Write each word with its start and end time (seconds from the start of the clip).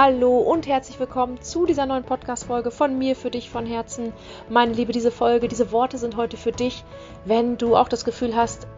Hallo 0.00 0.38
und 0.38 0.68
herzlich 0.68 1.00
willkommen 1.00 1.42
zu 1.42 1.66
dieser 1.66 1.84
neuen 1.84 2.04
Podcast-Folge 2.04 2.70
von 2.70 2.96
mir 2.98 3.16
für 3.16 3.32
dich 3.32 3.50
von 3.50 3.66
Herzen. 3.66 4.12
Meine 4.48 4.72
Liebe, 4.72 4.92
diese 4.92 5.10
Folge, 5.10 5.48
diese 5.48 5.72
Worte 5.72 5.98
sind 5.98 6.16
heute 6.16 6.36
für 6.36 6.52
dich, 6.52 6.84
wenn 7.24 7.58
du 7.58 7.74
auch 7.74 7.88
das 7.88 8.04
Gefühl 8.04 8.36
hast, 8.36 8.68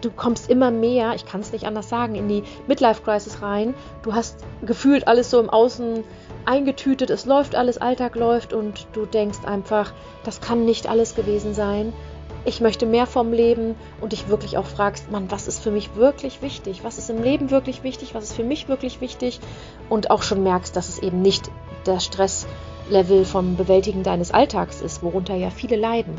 du 0.00 0.10
kommst 0.10 0.50
immer 0.50 0.72
mehr, 0.72 1.14
ich 1.14 1.26
kann 1.26 1.42
es 1.42 1.52
nicht 1.52 1.64
anders 1.64 1.88
sagen, 1.88 2.16
in 2.16 2.26
die 2.26 2.42
Midlife-Crisis 2.66 3.40
rein. 3.40 3.74
Du 4.02 4.14
hast 4.14 4.44
gefühlt 4.66 5.06
alles 5.06 5.30
so 5.30 5.38
im 5.38 5.48
Außen 5.48 6.02
eingetütet, 6.44 7.08
es 7.08 7.24
läuft 7.24 7.54
alles, 7.54 7.78
Alltag 7.78 8.16
läuft 8.16 8.52
und 8.52 8.88
du 8.94 9.06
denkst 9.06 9.44
einfach, 9.46 9.92
das 10.24 10.40
kann 10.40 10.64
nicht 10.64 10.88
alles 10.88 11.14
gewesen 11.14 11.54
sein 11.54 11.92
ich 12.44 12.60
möchte 12.60 12.86
mehr 12.86 13.06
vom 13.06 13.32
Leben 13.32 13.74
und 14.00 14.12
dich 14.12 14.28
wirklich 14.28 14.58
auch 14.58 14.66
fragst, 14.66 15.10
Mann, 15.10 15.30
was 15.30 15.48
ist 15.48 15.60
für 15.60 15.70
mich 15.70 15.96
wirklich 15.96 16.42
wichtig? 16.42 16.84
Was 16.84 16.98
ist 16.98 17.10
im 17.10 17.22
Leben 17.22 17.50
wirklich 17.50 17.82
wichtig? 17.82 18.14
Was 18.14 18.24
ist 18.24 18.34
für 18.34 18.44
mich 18.44 18.68
wirklich 18.68 19.00
wichtig? 19.00 19.40
Und 19.88 20.10
auch 20.10 20.22
schon 20.22 20.42
merkst, 20.42 20.76
dass 20.76 20.88
es 20.88 20.98
eben 20.98 21.22
nicht 21.22 21.50
der 21.86 22.00
Stresslevel 22.00 23.24
vom 23.24 23.56
Bewältigen 23.56 24.02
deines 24.02 24.30
Alltags 24.30 24.80
ist, 24.80 25.02
worunter 25.02 25.34
ja 25.34 25.50
viele 25.50 25.76
leiden. 25.76 26.14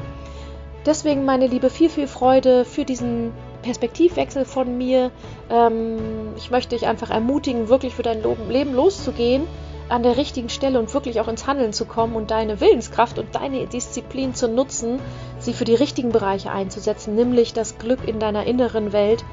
Deswegen, 0.86 1.26
meine 1.26 1.48
Liebe, 1.48 1.70
viel, 1.70 1.90
viel 1.90 2.08
Freude 2.08 2.64
für 2.64 2.86
diesen 2.86 3.32
Perspektivwechsel 3.64 4.46
von 4.46 4.78
mir. 4.78 5.12
Ähm, 5.50 6.34
ich 6.38 6.52
möchte 6.52 6.76
dich 6.76 6.88
einfach 6.88 7.10
ermutigen, 7.10 7.70
wirklich 7.70 7.96
für 7.96 8.04
dein 8.04 8.24
Leben 8.50 8.74
loszugehen 8.74 9.48
an 9.90 10.04
der 10.04 10.18
richtigen 10.18 10.50
Stelle 10.50 10.80
und 10.80 10.94
wirklich 10.94 11.20
auch 11.20 11.28
ins 11.28 11.46
Handeln 11.46 11.74
zu 11.74 11.86
kommen 11.86 12.16
und 12.16 12.32
deine 12.32 12.60
Willenskraft 12.60 13.20
und 13.20 13.36
deine 13.36 13.68
Disziplin 13.68 14.34
zu 14.34 14.48
nutzen, 14.48 15.00
sie 15.46 15.54
für 15.54 15.66
die 15.66 15.76
richtigen 15.76 16.12
Bereiche 16.12 16.52
einzusetzen, 16.52 17.16
nämlich 17.16 17.54
das 17.54 17.78
Glück 17.78 18.08
in 18.08 18.20
deiner 18.20 18.46
inneren 18.46 18.92
Welt, 18.92 19.24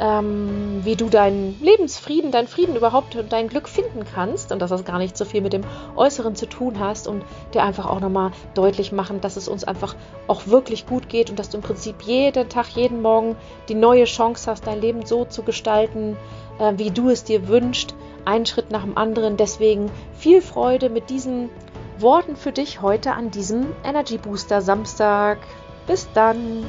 ähm, 0.00 0.80
wie 0.82 0.96
du 0.96 1.08
deinen 1.08 1.60
Lebensfrieden, 1.60 2.30
deinen 2.32 2.48
Frieden 2.48 2.74
überhaupt 2.74 3.16
und 3.16 3.32
dein 3.32 3.48
Glück 3.48 3.68
finden 3.68 4.04
kannst 4.14 4.50
und 4.50 4.60
dass 4.60 4.70
das 4.70 4.84
gar 4.84 4.98
nicht 4.98 5.16
so 5.16 5.26
viel 5.26 5.42
mit 5.42 5.52
dem 5.52 5.62
Äußeren 5.94 6.34
zu 6.34 6.46
tun 6.46 6.80
hast 6.80 7.06
und 7.06 7.22
dir 7.52 7.62
einfach 7.62 7.86
auch 7.86 8.00
nochmal 8.00 8.32
deutlich 8.54 8.92
machen, 8.92 9.20
dass 9.20 9.36
es 9.36 9.46
uns 9.46 9.64
einfach 9.64 9.94
auch 10.26 10.46
wirklich 10.46 10.86
gut 10.86 11.08
geht 11.08 11.28
und 11.28 11.38
dass 11.38 11.50
du 11.50 11.58
im 11.58 11.62
Prinzip 11.62 12.02
jeden 12.02 12.48
Tag, 12.48 12.68
jeden 12.68 13.02
Morgen 13.02 13.36
die 13.68 13.74
neue 13.74 14.04
Chance 14.04 14.50
hast, 14.50 14.66
dein 14.66 14.80
Leben 14.80 15.04
so 15.04 15.26
zu 15.26 15.42
gestalten, 15.42 16.16
äh, 16.58 16.72
wie 16.76 16.90
du 16.90 17.10
es 17.10 17.24
dir 17.24 17.48
wünschst 17.48 17.94
einen 18.24 18.46
Schritt 18.46 18.70
nach 18.70 18.84
dem 18.84 18.96
anderen. 18.96 19.36
Deswegen 19.36 19.90
viel 20.14 20.40
Freude 20.40 20.88
mit 20.88 21.10
diesen 21.10 21.50
Worten 22.00 22.36
für 22.36 22.52
dich 22.52 22.80
heute 22.80 23.12
an 23.12 23.30
diesem 23.30 23.74
Energy 23.84 24.18
Booster 24.18 24.62
Samstag. 24.62 25.38
Bis 25.86 26.08
dann. 26.14 26.64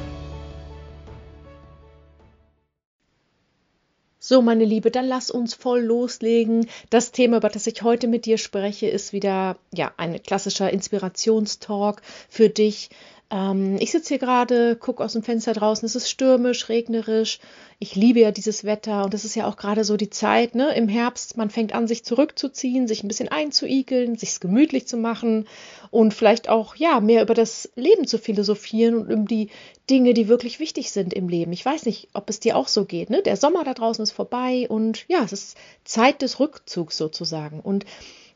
So, 4.18 4.40
meine 4.40 4.64
Liebe, 4.64 4.90
dann 4.90 5.06
lass 5.06 5.30
uns 5.30 5.54
voll 5.54 5.80
loslegen. 5.80 6.68
Das 6.90 7.12
Thema, 7.12 7.38
über 7.38 7.48
das 7.48 7.66
ich 7.66 7.82
heute 7.82 8.06
mit 8.06 8.24
dir 8.24 8.38
spreche, 8.38 8.86
ist 8.88 9.12
wieder 9.12 9.56
ja 9.74 9.92
ein 9.96 10.22
klassischer 10.22 10.70
Inspirationstalk 10.70 12.02
für 12.28 12.48
dich. 12.48 12.90
Ähm, 13.32 13.78
ich 13.80 13.90
sitze 13.90 14.10
hier 14.10 14.18
gerade, 14.18 14.76
gucke 14.76 15.02
aus 15.02 15.14
dem 15.14 15.22
Fenster 15.22 15.54
draußen, 15.54 15.86
es 15.86 15.96
ist 15.96 16.10
stürmisch, 16.10 16.68
regnerisch. 16.68 17.40
Ich 17.78 17.96
liebe 17.96 18.20
ja 18.20 18.30
dieses 18.30 18.62
Wetter 18.62 19.04
und 19.04 19.14
es 19.14 19.24
ist 19.24 19.34
ja 19.34 19.48
auch 19.48 19.56
gerade 19.56 19.84
so 19.84 19.96
die 19.96 20.10
Zeit, 20.10 20.54
ne? 20.54 20.74
Im 20.76 20.86
Herbst, 20.86 21.38
man 21.38 21.48
fängt 21.48 21.74
an, 21.74 21.88
sich 21.88 22.04
zurückzuziehen, 22.04 22.86
sich 22.86 23.02
ein 23.02 23.08
bisschen 23.08 23.28
einzuigeln, 23.28 24.16
sich 24.16 24.38
gemütlich 24.38 24.86
zu 24.86 24.98
machen 24.98 25.48
und 25.90 26.12
vielleicht 26.12 26.50
auch, 26.50 26.76
ja, 26.76 27.00
mehr 27.00 27.22
über 27.22 27.34
das 27.34 27.70
Leben 27.74 28.06
zu 28.06 28.18
philosophieren 28.18 28.96
und 28.96 29.10
um 29.10 29.26
die 29.26 29.48
Dinge, 29.88 30.12
die 30.12 30.28
wirklich 30.28 30.60
wichtig 30.60 30.92
sind 30.92 31.14
im 31.14 31.28
Leben. 31.28 31.52
Ich 31.52 31.64
weiß 31.64 31.86
nicht, 31.86 32.08
ob 32.12 32.28
es 32.28 32.38
dir 32.38 32.56
auch 32.56 32.68
so 32.68 32.84
geht, 32.84 33.08
ne? 33.08 33.22
Der 33.22 33.36
Sommer 33.38 33.64
da 33.64 33.72
draußen 33.72 34.02
ist 34.02 34.12
vorbei 34.12 34.66
und 34.68 35.06
ja, 35.08 35.24
es 35.24 35.32
ist 35.32 35.56
Zeit 35.84 36.20
des 36.20 36.38
Rückzugs 36.38 36.98
sozusagen. 36.98 37.60
Und 37.60 37.86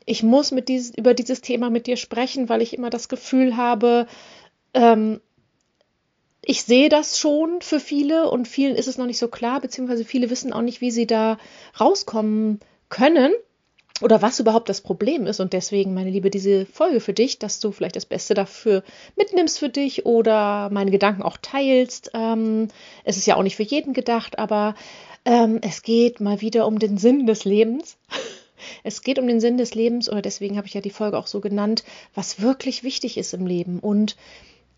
ich 0.07 0.23
muss 0.23 0.51
mit 0.51 0.69
dieses, 0.69 0.97
über 0.97 1.13
dieses 1.13 1.41
Thema 1.41 1.69
mit 1.69 1.85
dir 1.85 1.97
sprechen, 1.97 2.49
weil 2.49 2.61
ich 2.61 2.73
immer 2.73 2.89
das 2.89 3.09
Gefühl 3.09 3.57
habe, 3.57 4.07
ähm, 4.77 5.21
ich 6.41 6.63
sehe 6.63 6.87
das 6.87 7.19
schon 7.19 7.61
für 7.61 7.79
viele 7.79 8.29
und 8.29 8.47
vielen 8.47 8.75
ist 8.75 8.87
es 8.87 8.97
noch 8.97 9.05
nicht 9.05 9.17
so 9.17 9.27
klar, 9.27 9.59
beziehungsweise 9.59 10.05
viele 10.05 10.29
wissen 10.29 10.53
auch 10.53 10.61
nicht, 10.61 10.79
wie 10.79 10.91
sie 10.91 11.05
da 11.05 11.37
rauskommen 11.77 12.61
können 12.87 13.33
oder 14.01 14.21
was 14.21 14.39
überhaupt 14.39 14.69
das 14.69 14.81
Problem 14.81 15.25
ist. 15.25 15.39
Und 15.39 15.53
deswegen, 15.53 15.93
meine 15.93 16.11
Liebe, 16.11 16.29
diese 16.29 16.65
Folge 16.65 16.99
für 16.99 17.13
dich, 17.13 17.39
dass 17.39 17.59
du 17.59 17.71
vielleicht 17.71 17.95
das 17.95 18.05
Beste 18.05 18.33
dafür 18.33 18.83
mitnimmst 19.15 19.59
für 19.59 19.69
dich 19.69 20.05
oder 20.05 20.69
meine 20.69 20.91
Gedanken 20.91 21.23
auch 21.23 21.37
teilst. 21.41 22.11
Ähm, 22.13 22.69
es 23.03 23.17
ist 23.17 23.25
ja 23.25 23.35
auch 23.35 23.43
nicht 23.43 23.57
für 23.57 23.63
jeden 23.63 23.93
gedacht, 23.93 24.39
aber 24.39 24.75
ähm, 25.25 25.59
es 25.61 25.81
geht 25.81 26.21
mal 26.21 26.39
wieder 26.39 26.67
um 26.67 26.79
den 26.79 26.97
Sinn 26.97 27.25
des 27.25 27.45
Lebens. 27.45 27.97
Es 28.83 29.03
geht 29.03 29.19
um 29.19 29.27
den 29.27 29.39
Sinn 29.39 29.57
des 29.57 29.75
Lebens 29.75 30.09
oder 30.09 30.21
deswegen 30.21 30.57
habe 30.57 30.65
ich 30.65 30.73
ja 30.73 30.81
die 30.81 30.89
Folge 30.89 31.19
auch 31.19 31.27
so 31.27 31.41
genannt, 31.41 31.83
was 32.15 32.41
wirklich 32.41 32.83
wichtig 32.83 33.19
ist 33.19 33.35
im 33.35 33.45
Leben. 33.45 33.79
Und 33.79 34.15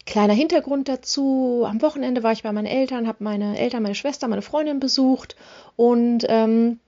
Kleiner 0.10 0.34
Hintergrund 0.34 0.90
dazu, 0.90 1.66
am 1.68 1.84
Wochenende 1.84 2.24
war 2.24 2.32
ich 2.32 2.42
bei 2.42 2.52
meinen 2.52 2.66
Eltern, 2.66 3.08
habe 3.08 3.24
meine 3.24 3.60
Eltern, 3.60 3.84
meine 3.84 3.94
Schwester, 3.94 4.28
meine 4.28 4.42
Freundin 4.42 4.80
besucht 4.80 5.36
und 5.76 6.26
ähm, 6.28 6.80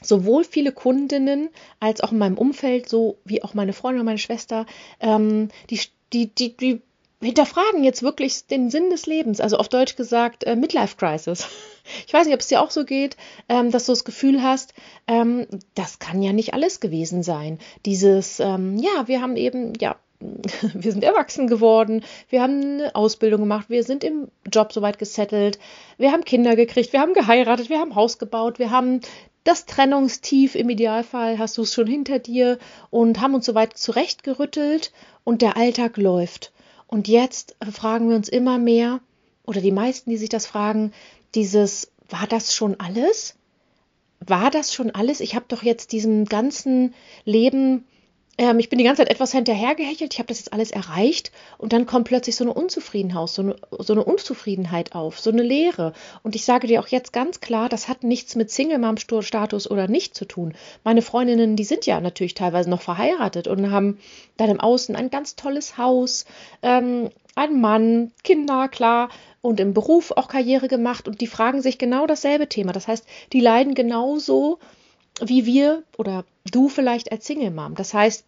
sowohl 0.00 0.42
viele 0.42 0.72
Kundinnen 0.72 1.50
als 1.80 2.00
auch 2.00 2.12
in 2.12 2.18
meinem 2.18 2.38
Umfeld, 2.38 2.88
so 2.88 3.18
wie 3.26 3.42
auch 3.42 3.52
meine 3.52 3.74
Freundin 3.74 4.00
und 4.00 4.06
meine 4.06 4.16
Schwester, 4.16 4.64
ähm, 5.00 5.50
die, 5.68 5.80
die, 6.14 6.34
die, 6.34 6.56
die 6.56 6.80
hinterfragen 7.20 7.84
jetzt 7.84 8.02
wirklich 8.02 8.46
den 8.46 8.70
Sinn 8.70 8.88
des 8.88 9.04
Lebens, 9.04 9.38
also 9.42 9.58
auf 9.58 9.68
Deutsch 9.68 9.96
gesagt 9.96 10.44
äh, 10.44 10.56
Midlife 10.56 10.96
Crisis. 10.96 11.46
Ich 12.04 12.12
weiß 12.12 12.26
nicht, 12.26 12.34
ob 12.34 12.40
es 12.40 12.48
dir 12.48 12.60
auch 12.62 12.72
so 12.72 12.84
geht, 12.84 13.16
ähm, 13.48 13.70
dass 13.70 13.86
du 13.86 13.92
das 13.92 14.04
Gefühl 14.04 14.42
hast, 14.42 14.74
ähm, 15.06 15.46
das 15.76 16.00
kann 16.00 16.20
ja 16.20 16.32
nicht 16.32 16.52
alles 16.52 16.80
gewesen 16.80 17.22
sein. 17.22 17.60
Dieses, 17.84 18.40
ähm, 18.40 18.76
ja, 18.78 19.06
wir 19.06 19.22
haben 19.22 19.36
eben, 19.36 19.72
ja, 19.78 19.94
wir 20.74 20.92
sind 20.92 21.04
erwachsen 21.04 21.46
geworden, 21.46 22.04
wir 22.28 22.42
haben 22.42 22.60
eine 22.60 22.94
Ausbildung 22.94 23.40
gemacht, 23.40 23.68
wir 23.68 23.84
sind 23.84 24.04
im 24.04 24.28
Job 24.50 24.72
soweit 24.72 24.98
gesettelt, 24.98 25.58
wir 25.98 26.12
haben 26.12 26.24
Kinder 26.24 26.56
gekriegt, 26.56 26.92
wir 26.92 27.00
haben 27.00 27.14
geheiratet, 27.14 27.68
wir 27.70 27.78
haben 27.78 27.94
Haus 27.94 28.18
gebaut, 28.18 28.58
wir 28.58 28.70
haben 28.70 29.00
das 29.46 29.64
Trennungstief 29.64 30.56
im 30.56 30.68
Idealfall 30.70 31.38
hast 31.38 31.56
du 31.56 31.62
es 31.62 31.72
schon 31.72 31.86
hinter 31.86 32.18
dir 32.18 32.58
und 32.90 33.20
haben 33.20 33.34
uns 33.36 33.46
soweit 33.46 33.78
zurechtgerüttelt. 33.78 34.92
Und 35.22 35.40
der 35.40 35.56
Alltag 35.56 35.96
läuft. 35.96 36.52
Und 36.88 37.08
jetzt 37.08 37.56
fragen 37.72 38.08
wir 38.08 38.16
uns 38.16 38.28
immer 38.28 38.58
mehr, 38.58 39.00
oder 39.44 39.60
die 39.60 39.72
meisten, 39.72 40.10
die 40.10 40.16
sich 40.16 40.28
das 40.28 40.46
fragen, 40.46 40.92
dieses, 41.34 41.92
war 42.08 42.26
das 42.28 42.54
schon 42.54 42.80
alles? 42.80 43.36
War 44.20 44.50
das 44.50 44.74
schon 44.74 44.92
alles? 44.92 45.20
Ich 45.20 45.34
habe 45.36 45.46
doch 45.48 45.62
jetzt 45.62 45.92
diesem 45.92 46.24
ganzen 46.24 46.94
Leben 47.24 47.84
ähm, 48.38 48.58
ich 48.58 48.68
bin 48.68 48.78
die 48.78 48.84
ganze 48.84 49.02
Zeit 49.02 49.10
etwas 49.10 49.32
hinterhergehechelt, 49.32 50.12
ich 50.12 50.18
habe 50.18 50.28
das 50.28 50.38
jetzt 50.38 50.52
alles 50.52 50.70
erreicht 50.70 51.32
und 51.58 51.72
dann 51.72 51.86
kommt 51.86 52.08
plötzlich 52.08 52.36
so 52.36 52.44
eine 52.44 52.52
Unzufriedenheit, 52.52 53.28
so 53.28 53.42
eine, 53.42 53.56
so 53.78 53.92
eine 53.92 54.04
Unzufriedenheit 54.04 54.94
auf, 54.94 55.18
so 55.18 55.30
eine 55.30 55.42
Leere. 55.42 55.92
Und 56.22 56.34
ich 56.34 56.44
sage 56.44 56.66
dir 56.66 56.80
auch 56.80 56.88
jetzt 56.88 57.12
ganz 57.12 57.40
klar, 57.40 57.68
das 57.68 57.88
hat 57.88 58.04
nichts 58.04 58.34
mit 58.34 58.50
Single-Mom-Status 58.50 59.70
oder 59.70 59.88
nicht 59.88 60.14
zu 60.14 60.26
tun. 60.26 60.54
Meine 60.84 61.02
Freundinnen, 61.02 61.56
die 61.56 61.64
sind 61.64 61.86
ja 61.86 62.00
natürlich 62.00 62.34
teilweise 62.34 62.68
noch 62.68 62.82
verheiratet 62.82 63.48
und 63.48 63.70
haben 63.70 63.98
dann 64.36 64.50
im 64.50 64.60
Außen 64.60 64.96
ein 64.96 65.10
ganz 65.10 65.36
tolles 65.36 65.78
Haus, 65.78 66.26
ähm, 66.62 67.10
einen 67.34 67.60
Mann, 67.60 68.12
Kinder, 68.22 68.68
klar, 68.68 69.08
und 69.40 69.60
im 69.60 69.74
Beruf 69.74 70.10
auch 70.10 70.28
Karriere 70.28 70.68
gemacht 70.68 71.06
und 71.06 71.20
die 71.20 71.26
fragen 71.26 71.62
sich 71.62 71.78
genau 71.78 72.06
dasselbe 72.06 72.48
Thema. 72.48 72.72
Das 72.72 72.88
heißt, 72.88 73.06
die 73.32 73.40
leiden 73.40 73.74
genauso 73.74 74.58
wie 75.20 75.46
wir 75.46 75.84
oder 75.96 76.24
du 76.50 76.68
vielleicht 76.68 77.12
als 77.12 77.26
Single 77.26 77.50
Mom. 77.50 77.74
Das 77.74 77.94
heißt, 77.94 78.24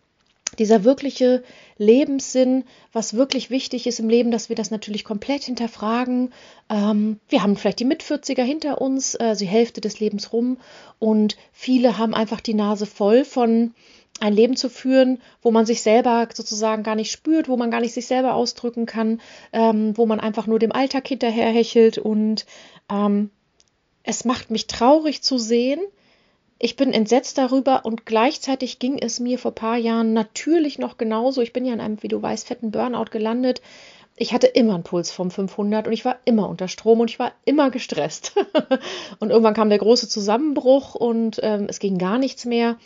dieser 0.59 0.84
wirkliche 0.84 1.43
Lebenssinn, 1.77 2.65
was 2.93 3.15
wirklich 3.15 3.51
wichtig 3.51 3.87
ist 3.87 4.01
im 4.01 4.09
Leben, 4.09 4.31
dass 4.31 4.49
wir 4.49 4.56
das 4.56 4.71
natürlich 4.71 5.05
komplett 5.05 5.45
hinterfragen. 5.45 6.33
Ähm, 6.71 7.21
wir 7.29 7.43
haben 7.43 7.56
vielleicht 7.56 7.81
die 7.81 7.84
Mitvierziger 7.84 8.43
hinter 8.43 8.81
uns, 8.81 9.15
äh, 9.17 9.37
die 9.37 9.47
Hälfte 9.47 9.81
des 9.81 10.00
Lebens 10.00 10.32
rum 10.32 10.56
und 10.99 11.37
viele 11.53 11.99
haben 11.99 12.15
einfach 12.15 12.41
die 12.41 12.55
Nase 12.55 12.87
voll 12.87 13.25
von 13.25 13.75
ein 14.21 14.32
Leben 14.32 14.56
zu 14.56 14.69
führen, 14.69 15.21
wo 15.43 15.50
man 15.50 15.67
sich 15.67 15.82
selber 15.82 16.29
sozusagen 16.32 16.82
gar 16.82 16.97
nicht 16.97 17.12
spürt, 17.12 17.49
wo 17.49 17.56
man 17.56 17.71
gar 17.71 17.81
nicht 17.81 17.94
sich 17.94 18.06
selber 18.06 18.35
ausdrücken 18.35 18.87
kann, 18.87 19.21
ähm, 19.53 19.97
wo 19.97 20.06
man 20.06 20.19
einfach 20.19 20.47
nur 20.47 20.59
dem 20.59 20.73
Alltag 20.73 21.06
hinterherhechelt 21.06 21.99
und 21.99 22.47
ähm, 22.91 23.31
es 24.03 24.25
macht 24.25 24.50
mich 24.50 24.67
traurig 24.67 25.23
zu 25.23 25.38
sehen, 25.38 25.81
ich 26.58 26.76
bin 26.76 26.93
entsetzt 26.93 27.38
darüber 27.38 27.84
und 27.84 28.05
gleichzeitig 28.05 28.78
ging 28.78 28.99
es 28.99 29.20
mir 29.20 29.38
vor 29.38 29.52
ein 29.52 29.56
paar 29.56 29.76
Jahren 29.76 30.12
natürlich 30.12 30.78
noch 30.78 30.99
genauso. 30.99 31.40
Ich 31.40 31.52
bin 31.52 31.64
ja 31.64 31.72
in 31.72 31.81
einem, 31.81 32.02
wie 32.02 32.08
du 32.08 32.20
weißt, 32.20 32.49
fetten 32.49 32.72
Burnout 32.72 33.10
gelandet. 33.10 33.62
Ich 34.16 34.32
hatte 34.32 34.49
immer 34.49 34.75
einen 34.75 34.82
Puls 34.82 35.12
vom 35.12 35.31
500 35.31 35.87
und 35.87 35.93
ich 35.93 36.05
war 36.05 36.16
immer 36.25 36.49
unter 36.49 36.66
Strom 36.66 36.99
und 36.99 37.10
ich 37.10 37.20
war 37.20 37.32
immer 37.44 37.70
gestresst. 37.70 38.34
und 39.20 39.31
irgendwann 39.31 39.55
kam 39.55 39.69
der 39.69 39.78
große 39.78 40.08
Zusammenbruch 40.08 40.96
und 40.96 41.38
ähm, 41.44 41.66
es 41.69 41.78
ging 41.78 41.99
gar 41.99 42.19
nichts 42.19 42.44
mehr. 42.44 42.76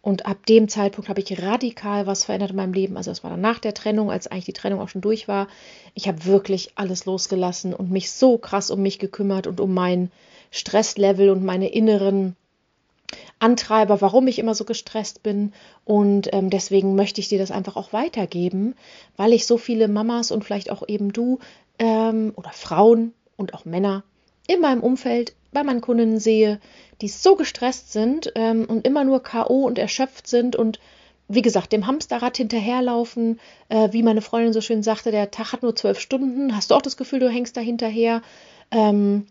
Und 0.00 0.24
ab 0.24 0.46
dem 0.46 0.68
Zeitpunkt 0.68 1.10
habe 1.10 1.20
ich 1.20 1.42
radikal 1.42 2.06
was 2.06 2.24
verändert 2.24 2.52
in 2.52 2.56
meinem 2.56 2.72
Leben. 2.72 2.96
Also 2.96 3.10
es 3.10 3.22
war 3.22 3.30
dann 3.30 3.42
nach 3.42 3.58
der 3.58 3.74
Trennung, 3.74 4.10
als 4.10 4.28
eigentlich 4.28 4.46
die 4.46 4.54
Trennung 4.54 4.80
auch 4.80 4.88
schon 4.88 5.02
durch 5.02 5.28
war. 5.28 5.48
Ich 5.92 6.08
habe 6.08 6.24
wirklich 6.24 6.70
alles 6.76 7.04
losgelassen 7.04 7.74
und 7.74 7.90
mich 7.90 8.10
so 8.10 8.38
krass 8.38 8.70
um 8.70 8.80
mich 8.80 8.98
gekümmert 8.98 9.46
und 9.46 9.60
um 9.60 9.74
mein 9.74 10.10
Stresslevel 10.50 11.28
und 11.28 11.44
meine 11.44 11.68
inneren 11.68 12.34
Antreiber, 13.40 14.00
warum 14.00 14.28
ich 14.28 14.38
immer 14.38 14.54
so 14.54 14.64
gestresst 14.64 15.22
bin. 15.22 15.52
Und 15.84 16.32
ähm, 16.32 16.50
deswegen 16.50 16.94
möchte 16.94 17.20
ich 17.20 17.28
dir 17.28 17.38
das 17.38 17.50
einfach 17.50 17.76
auch 17.76 17.92
weitergeben, 17.92 18.74
weil 19.16 19.32
ich 19.32 19.46
so 19.46 19.58
viele 19.58 19.88
Mamas 19.88 20.30
und 20.30 20.44
vielleicht 20.44 20.70
auch 20.70 20.86
eben 20.86 21.12
du 21.12 21.40
ähm, 21.78 22.32
oder 22.36 22.52
Frauen 22.52 23.12
und 23.36 23.54
auch 23.54 23.64
Männer 23.64 24.04
in 24.46 24.60
meinem 24.60 24.82
Umfeld 24.82 25.34
bei 25.52 25.62
meinen 25.62 25.80
Kundinnen 25.80 26.20
sehe, 26.20 26.60
die 27.00 27.08
so 27.08 27.34
gestresst 27.34 27.92
sind 27.92 28.32
ähm, 28.34 28.66
und 28.66 28.86
immer 28.86 29.04
nur 29.04 29.22
KO 29.22 29.64
und 29.64 29.78
erschöpft 29.78 30.26
sind 30.26 30.54
und 30.54 30.78
wie 31.28 31.42
gesagt, 31.42 31.72
dem 31.72 31.86
Hamsterrad 31.86 32.36
hinterherlaufen, 32.36 33.38
äh, 33.68 33.92
wie 33.92 34.02
meine 34.02 34.20
Freundin 34.20 34.52
so 34.52 34.60
schön 34.60 34.82
sagte, 34.82 35.12
der 35.12 35.30
Tag 35.30 35.52
hat 35.52 35.62
nur 35.62 35.76
zwölf 35.76 36.00
Stunden. 36.00 36.56
Hast 36.56 36.70
du 36.70 36.74
auch 36.74 36.82
das 36.82 36.96
Gefühl, 36.96 37.20
du 37.20 37.30
hängst 37.30 37.56
da 37.56 37.60
hinterher? 37.60 38.20
Ähm, 38.72 39.26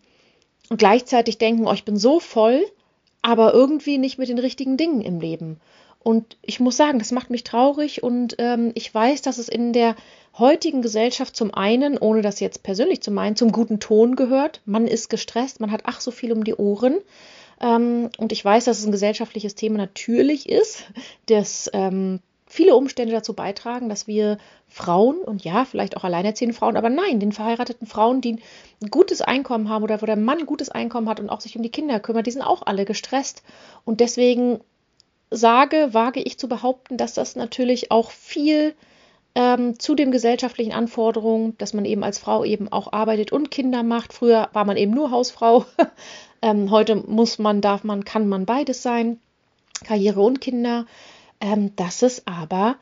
und 0.69 0.77
gleichzeitig 0.77 1.39
denken, 1.39 1.67
oh, 1.67 1.73
ich 1.73 1.83
bin 1.83 1.97
so 1.97 2.21
voll, 2.21 2.63
aber 3.21 3.53
irgendwie 3.53 3.97
nicht 3.97 4.17
mit 4.17 4.29
den 4.29 4.39
richtigen 4.39 4.77
Dingen 4.77 5.01
im 5.01 5.19
Leben. 5.19 5.59
Und 6.01 6.37
ich 6.41 6.59
muss 6.59 6.77
sagen, 6.77 6.99
das 6.99 7.11
macht 7.11 7.29
mich 7.29 7.43
traurig 7.43 8.03
und 8.03 8.35
ähm, 8.37 8.71
ich 8.73 8.93
weiß, 8.93 9.21
dass 9.21 9.37
es 9.37 9.49
in 9.49 9.73
der 9.73 9.95
heutigen 10.37 10.81
Gesellschaft 10.81 11.35
zum 11.35 11.53
einen, 11.53 11.97
ohne 11.97 12.21
das 12.21 12.39
jetzt 12.39 12.63
persönlich 12.63 13.01
zu 13.01 13.11
meinen, 13.11 13.35
zum 13.35 13.51
guten 13.51 13.79
Ton 13.81 14.15
gehört. 14.15 14.61
Man 14.65 14.87
ist 14.87 15.09
gestresst, 15.09 15.59
man 15.59 15.71
hat 15.71 15.81
ach 15.83 15.99
so 15.99 16.11
viel 16.11 16.31
um 16.31 16.45
die 16.45 16.55
Ohren. 16.55 16.99
Ähm, 17.61 18.09
und 18.17 18.31
ich 18.31 18.43
weiß, 18.43 18.65
dass 18.65 18.79
es 18.79 18.85
ein 18.85 18.93
gesellschaftliches 18.93 19.55
Thema 19.55 19.77
natürlich 19.77 20.47
ist, 20.47 20.85
dass 21.25 21.69
ähm, 21.73 22.21
viele 22.49 22.75
Umstände 22.75 23.13
dazu 23.13 23.33
beitragen, 23.33 23.87
dass 23.87 24.07
wir 24.07 24.39
Frauen 24.67 25.19
und 25.19 25.43
ja, 25.43 25.65
vielleicht 25.65 25.95
auch 25.95 26.03
alleinerziehende 26.03 26.55
Frauen, 26.55 26.75
aber 26.75 26.89
nein, 26.89 27.19
den 27.19 27.31
verheirateten 27.31 27.87
Frauen, 27.87 28.21
die 28.21 28.39
ein 28.81 28.89
gutes 28.89 29.21
Einkommen 29.21 29.69
haben 29.69 29.83
oder 29.83 30.01
wo 30.01 30.07
der 30.07 30.17
Mann 30.17 30.39
ein 30.39 30.45
gutes 30.47 30.69
Einkommen 30.69 31.07
hat 31.07 31.19
und 31.19 31.29
auch 31.29 31.41
sich 31.41 31.55
um 31.55 31.61
die 31.61 31.69
Kinder 31.69 31.99
kümmert, 31.99 32.25
die 32.25 32.31
sind 32.31 32.41
auch 32.41 32.63
alle 32.65 32.85
gestresst. 32.85 33.43
Und 33.85 33.99
deswegen 33.99 34.59
sage, 35.29 35.93
wage 35.93 36.21
ich 36.21 36.39
zu 36.39 36.49
behaupten, 36.49 36.97
dass 36.97 37.13
das 37.13 37.35
natürlich 37.35 37.91
auch 37.91 38.09
viel 38.09 38.73
ähm, 39.35 39.77
zu 39.77 39.93
den 39.93 40.09
gesellschaftlichen 40.11 40.73
Anforderungen, 40.73 41.55
dass 41.59 41.75
man 41.75 41.85
eben 41.85 42.03
als 42.03 42.17
Frau 42.17 42.43
eben 42.43 42.71
auch 42.71 42.91
arbeitet 42.91 43.31
und 43.31 43.51
Kinder 43.51 43.83
macht. 43.83 44.11
Früher 44.11 44.49
war 44.53 44.65
man 44.65 44.75
eben 44.75 44.91
nur 44.91 45.11
Hausfrau. 45.11 45.65
ähm, 46.41 46.71
heute 46.71 46.95
muss 46.95 47.37
man, 47.37 47.61
darf 47.61 47.83
man, 47.83 48.03
kann 48.03 48.27
man 48.27 48.47
beides 48.47 48.81
sein. 48.81 49.19
Karriere 49.83 50.21
und 50.21 50.41
Kinder. 50.41 50.87
Ähm, 51.41 51.75
dass 51.75 52.01
es 52.01 52.27
aber 52.27 52.77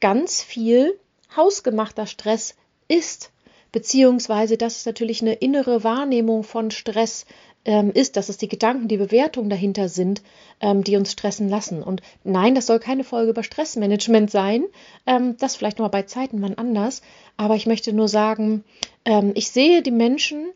ganz 0.00 0.42
viel 0.42 0.98
hausgemachter 1.36 2.06
Stress 2.06 2.56
ist. 2.88 3.30
Beziehungsweise, 3.70 4.58
dass 4.58 4.78
es 4.78 4.86
natürlich 4.86 5.22
eine 5.22 5.32
innere 5.34 5.82
Wahrnehmung 5.82 6.42
von 6.42 6.70
Stress 6.70 7.24
ähm, 7.64 7.92
ist, 7.92 8.16
dass 8.16 8.28
es 8.28 8.36
die 8.36 8.48
Gedanken, 8.48 8.88
die 8.88 8.96
Bewertungen 8.96 9.48
dahinter 9.48 9.88
sind, 9.88 10.22
ähm, 10.60 10.84
die 10.84 10.96
uns 10.96 11.12
stressen 11.12 11.48
lassen. 11.48 11.82
Und 11.82 12.02
nein, 12.24 12.54
das 12.54 12.66
soll 12.66 12.80
keine 12.80 13.04
Folge 13.04 13.30
über 13.30 13.42
Stressmanagement 13.42 14.30
sein. 14.30 14.64
Ähm, 15.06 15.36
das 15.38 15.56
vielleicht 15.56 15.78
nochmal 15.78 15.90
bei 15.90 16.02
Zeiten 16.02 16.42
wann 16.42 16.58
anders. 16.58 17.02
Aber 17.36 17.54
ich 17.54 17.66
möchte 17.66 17.92
nur 17.92 18.08
sagen, 18.08 18.64
ähm, 19.04 19.32
ich 19.34 19.50
sehe 19.50 19.82
die 19.82 19.92
Menschen 19.92 20.48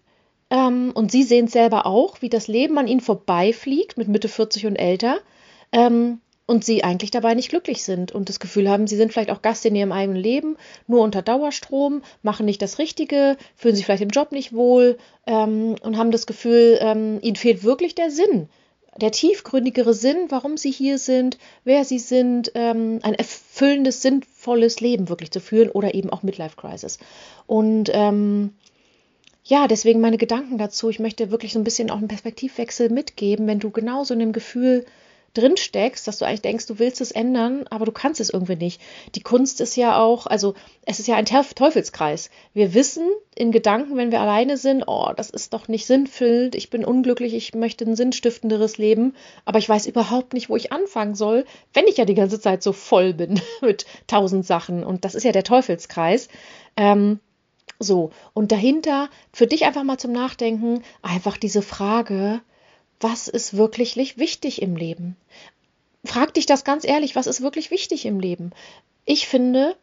ähm, 0.50 0.90
und 0.94 1.10
sie 1.10 1.22
sehen 1.22 1.46
es 1.46 1.52
selber 1.52 1.86
auch, 1.86 2.22
wie 2.22 2.28
das 2.28 2.48
Leben 2.48 2.76
an 2.76 2.88
ihnen 2.88 3.00
vorbeifliegt 3.00 3.96
mit 3.96 4.08
Mitte 4.08 4.28
40 4.28 4.66
und 4.66 4.76
älter. 4.76 5.18
Ähm, 5.72 6.20
und 6.46 6.64
sie 6.64 6.84
eigentlich 6.84 7.10
dabei 7.10 7.34
nicht 7.34 7.50
glücklich 7.50 7.82
sind 7.82 8.12
und 8.12 8.28
das 8.28 8.40
Gefühl 8.40 8.70
haben, 8.70 8.86
sie 8.86 8.96
sind 8.96 9.12
vielleicht 9.12 9.30
auch 9.30 9.42
Gast 9.42 9.66
in 9.66 9.74
ihrem 9.74 9.92
eigenen 9.92 10.20
Leben, 10.20 10.56
nur 10.86 11.02
unter 11.02 11.22
Dauerstrom, 11.22 12.02
machen 12.22 12.46
nicht 12.46 12.62
das 12.62 12.78
Richtige, 12.78 13.36
fühlen 13.56 13.74
sich 13.74 13.84
vielleicht 13.84 14.02
im 14.02 14.10
Job 14.10 14.32
nicht 14.32 14.52
wohl 14.52 14.96
ähm, 15.26 15.74
und 15.82 15.96
haben 15.98 16.12
das 16.12 16.26
Gefühl, 16.26 16.78
ähm, 16.80 17.18
ihnen 17.20 17.36
fehlt 17.36 17.64
wirklich 17.64 17.94
der 17.96 18.10
Sinn, 18.10 18.48
der 19.00 19.10
tiefgründigere 19.10 19.92
Sinn, 19.92 20.26
warum 20.28 20.56
sie 20.56 20.70
hier 20.70 20.98
sind, 20.98 21.36
wer 21.64 21.84
sie 21.84 21.98
sind, 21.98 22.52
ähm, 22.54 23.00
ein 23.02 23.14
erfüllendes, 23.14 24.00
sinnvolles 24.00 24.80
Leben 24.80 25.08
wirklich 25.08 25.30
zu 25.30 25.40
führen 25.40 25.70
oder 25.70 25.94
eben 25.94 26.10
auch 26.10 26.22
Midlife 26.22 26.56
Crisis. 26.56 26.98
Und 27.46 27.90
ähm, 27.92 28.54
ja, 29.44 29.68
deswegen 29.68 30.00
meine 30.00 30.18
Gedanken 30.18 30.58
dazu. 30.58 30.90
Ich 30.90 30.98
möchte 30.98 31.30
wirklich 31.30 31.52
so 31.52 31.58
ein 31.58 31.64
bisschen 31.64 31.90
auch 31.90 31.98
einen 31.98 32.08
Perspektivwechsel 32.08 32.90
mitgeben, 32.90 33.46
wenn 33.46 33.60
du 33.60 33.70
genauso 33.70 34.14
in 34.14 34.20
dem 34.20 34.32
Gefühl 34.32 34.84
drin 35.36 35.56
steckst, 35.56 36.06
dass 36.08 36.18
du 36.18 36.24
eigentlich 36.24 36.42
denkst, 36.42 36.66
du 36.66 36.78
willst 36.78 37.00
es 37.00 37.10
ändern, 37.10 37.66
aber 37.68 37.84
du 37.84 37.92
kannst 37.92 38.20
es 38.20 38.30
irgendwie 38.30 38.56
nicht. 38.56 38.80
Die 39.14 39.22
Kunst 39.22 39.60
ist 39.60 39.76
ja 39.76 39.98
auch, 39.98 40.26
also 40.26 40.54
es 40.84 40.98
ist 40.98 41.08
ja 41.08 41.16
ein 41.16 41.26
Teufelskreis. 41.26 42.30
Wir 42.54 42.74
wissen 42.74 43.06
in 43.34 43.52
Gedanken, 43.52 43.96
wenn 43.96 44.10
wir 44.10 44.20
alleine 44.20 44.56
sind, 44.56 44.84
oh, 44.86 45.12
das 45.16 45.30
ist 45.30 45.52
doch 45.52 45.68
nicht 45.68 45.86
sinnfüllend, 45.86 46.54
ich 46.54 46.70
bin 46.70 46.84
unglücklich, 46.84 47.34
ich 47.34 47.54
möchte 47.54 47.84
ein 47.84 47.96
sinnstiftenderes 47.96 48.78
Leben, 48.78 49.14
aber 49.44 49.58
ich 49.58 49.68
weiß 49.68 49.86
überhaupt 49.86 50.32
nicht, 50.32 50.48
wo 50.48 50.56
ich 50.56 50.72
anfangen 50.72 51.14
soll, 51.14 51.44
wenn 51.74 51.86
ich 51.86 51.96
ja 51.96 52.04
die 52.04 52.14
ganze 52.14 52.40
Zeit 52.40 52.62
so 52.62 52.72
voll 52.72 53.12
bin 53.12 53.40
mit 53.60 53.86
tausend 54.06 54.46
Sachen. 54.46 54.84
Und 54.84 55.04
das 55.04 55.14
ist 55.14 55.24
ja 55.24 55.32
der 55.32 55.44
Teufelskreis. 55.44 56.28
Ähm, 56.76 57.20
so, 57.78 58.10
und 58.32 58.52
dahinter 58.52 59.10
für 59.32 59.46
dich 59.46 59.66
einfach 59.66 59.82
mal 59.82 59.98
zum 59.98 60.12
Nachdenken, 60.12 60.82
einfach 61.02 61.36
diese 61.36 61.60
Frage, 61.60 62.40
was 63.00 63.28
ist 63.28 63.56
wirklich 63.56 63.96
wichtig 63.96 64.62
im 64.62 64.76
Leben? 64.76 65.16
Frag 66.04 66.34
dich 66.34 66.46
das 66.46 66.64
ganz 66.64 66.84
ehrlich, 66.86 67.16
was 67.16 67.26
ist 67.26 67.40
wirklich 67.42 67.70
wichtig 67.70 68.06
im 68.06 68.20
Leben? 68.20 68.52
Ich 69.04 69.26
finde, 69.26 69.76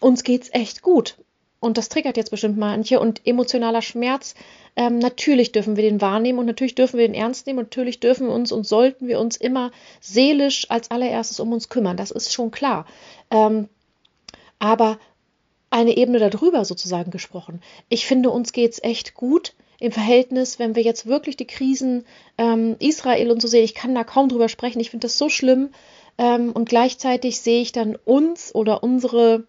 uns 0.00 0.24
geht's 0.24 0.50
echt 0.52 0.82
gut. 0.82 1.16
Und 1.60 1.76
das 1.76 1.90
triggert 1.90 2.16
jetzt 2.16 2.30
bestimmt 2.30 2.56
manche. 2.56 3.00
Und 3.00 3.26
emotionaler 3.26 3.82
Schmerz, 3.82 4.34
ähm, 4.76 4.98
natürlich 4.98 5.52
dürfen 5.52 5.76
wir 5.76 5.84
den 5.84 6.00
wahrnehmen 6.00 6.38
und 6.38 6.46
natürlich 6.46 6.74
dürfen 6.74 6.98
wir 6.98 7.06
den 7.06 7.14
ernst 7.14 7.46
nehmen 7.46 7.58
und 7.58 7.66
natürlich 7.66 8.00
dürfen 8.00 8.28
wir 8.28 8.34
uns 8.34 8.50
und 8.50 8.66
sollten 8.66 9.08
wir 9.08 9.20
uns 9.20 9.36
immer 9.36 9.70
seelisch 10.00 10.70
als 10.70 10.90
allererstes 10.90 11.38
um 11.38 11.52
uns 11.52 11.68
kümmern. 11.68 11.96
Das 11.96 12.10
ist 12.10 12.32
schon 12.32 12.50
klar. 12.50 12.86
Ähm, 13.30 13.68
aber 14.58 14.98
eine 15.70 15.96
Ebene 15.96 16.18
darüber 16.18 16.64
sozusagen 16.64 17.10
gesprochen. 17.10 17.62
Ich 17.88 18.06
finde, 18.06 18.30
uns 18.30 18.52
geht's 18.52 18.82
echt 18.82 19.14
gut 19.14 19.54
im 19.80 19.92
Verhältnis, 19.92 20.58
wenn 20.58 20.76
wir 20.76 20.82
jetzt 20.82 21.06
wirklich 21.06 21.36
die 21.36 21.46
Krisen 21.46 22.04
ähm, 22.38 22.76
Israel 22.78 23.30
und 23.30 23.40
so 23.40 23.48
sehen, 23.48 23.64
ich 23.64 23.74
kann 23.74 23.94
da 23.94 24.04
kaum 24.04 24.28
drüber 24.28 24.48
sprechen, 24.48 24.78
ich 24.78 24.90
finde 24.90 25.06
das 25.06 25.18
so 25.18 25.28
schlimm. 25.28 25.70
Ähm, 26.18 26.52
und 26.52 26.68
gleichzeitig 26.68 27.40
sehe 27.40 27.62
ich 27.62 27.72
dann 27.72 27.96
uns 28.04 28.54
oder 28.54 28.82
unsere 28.82 29.44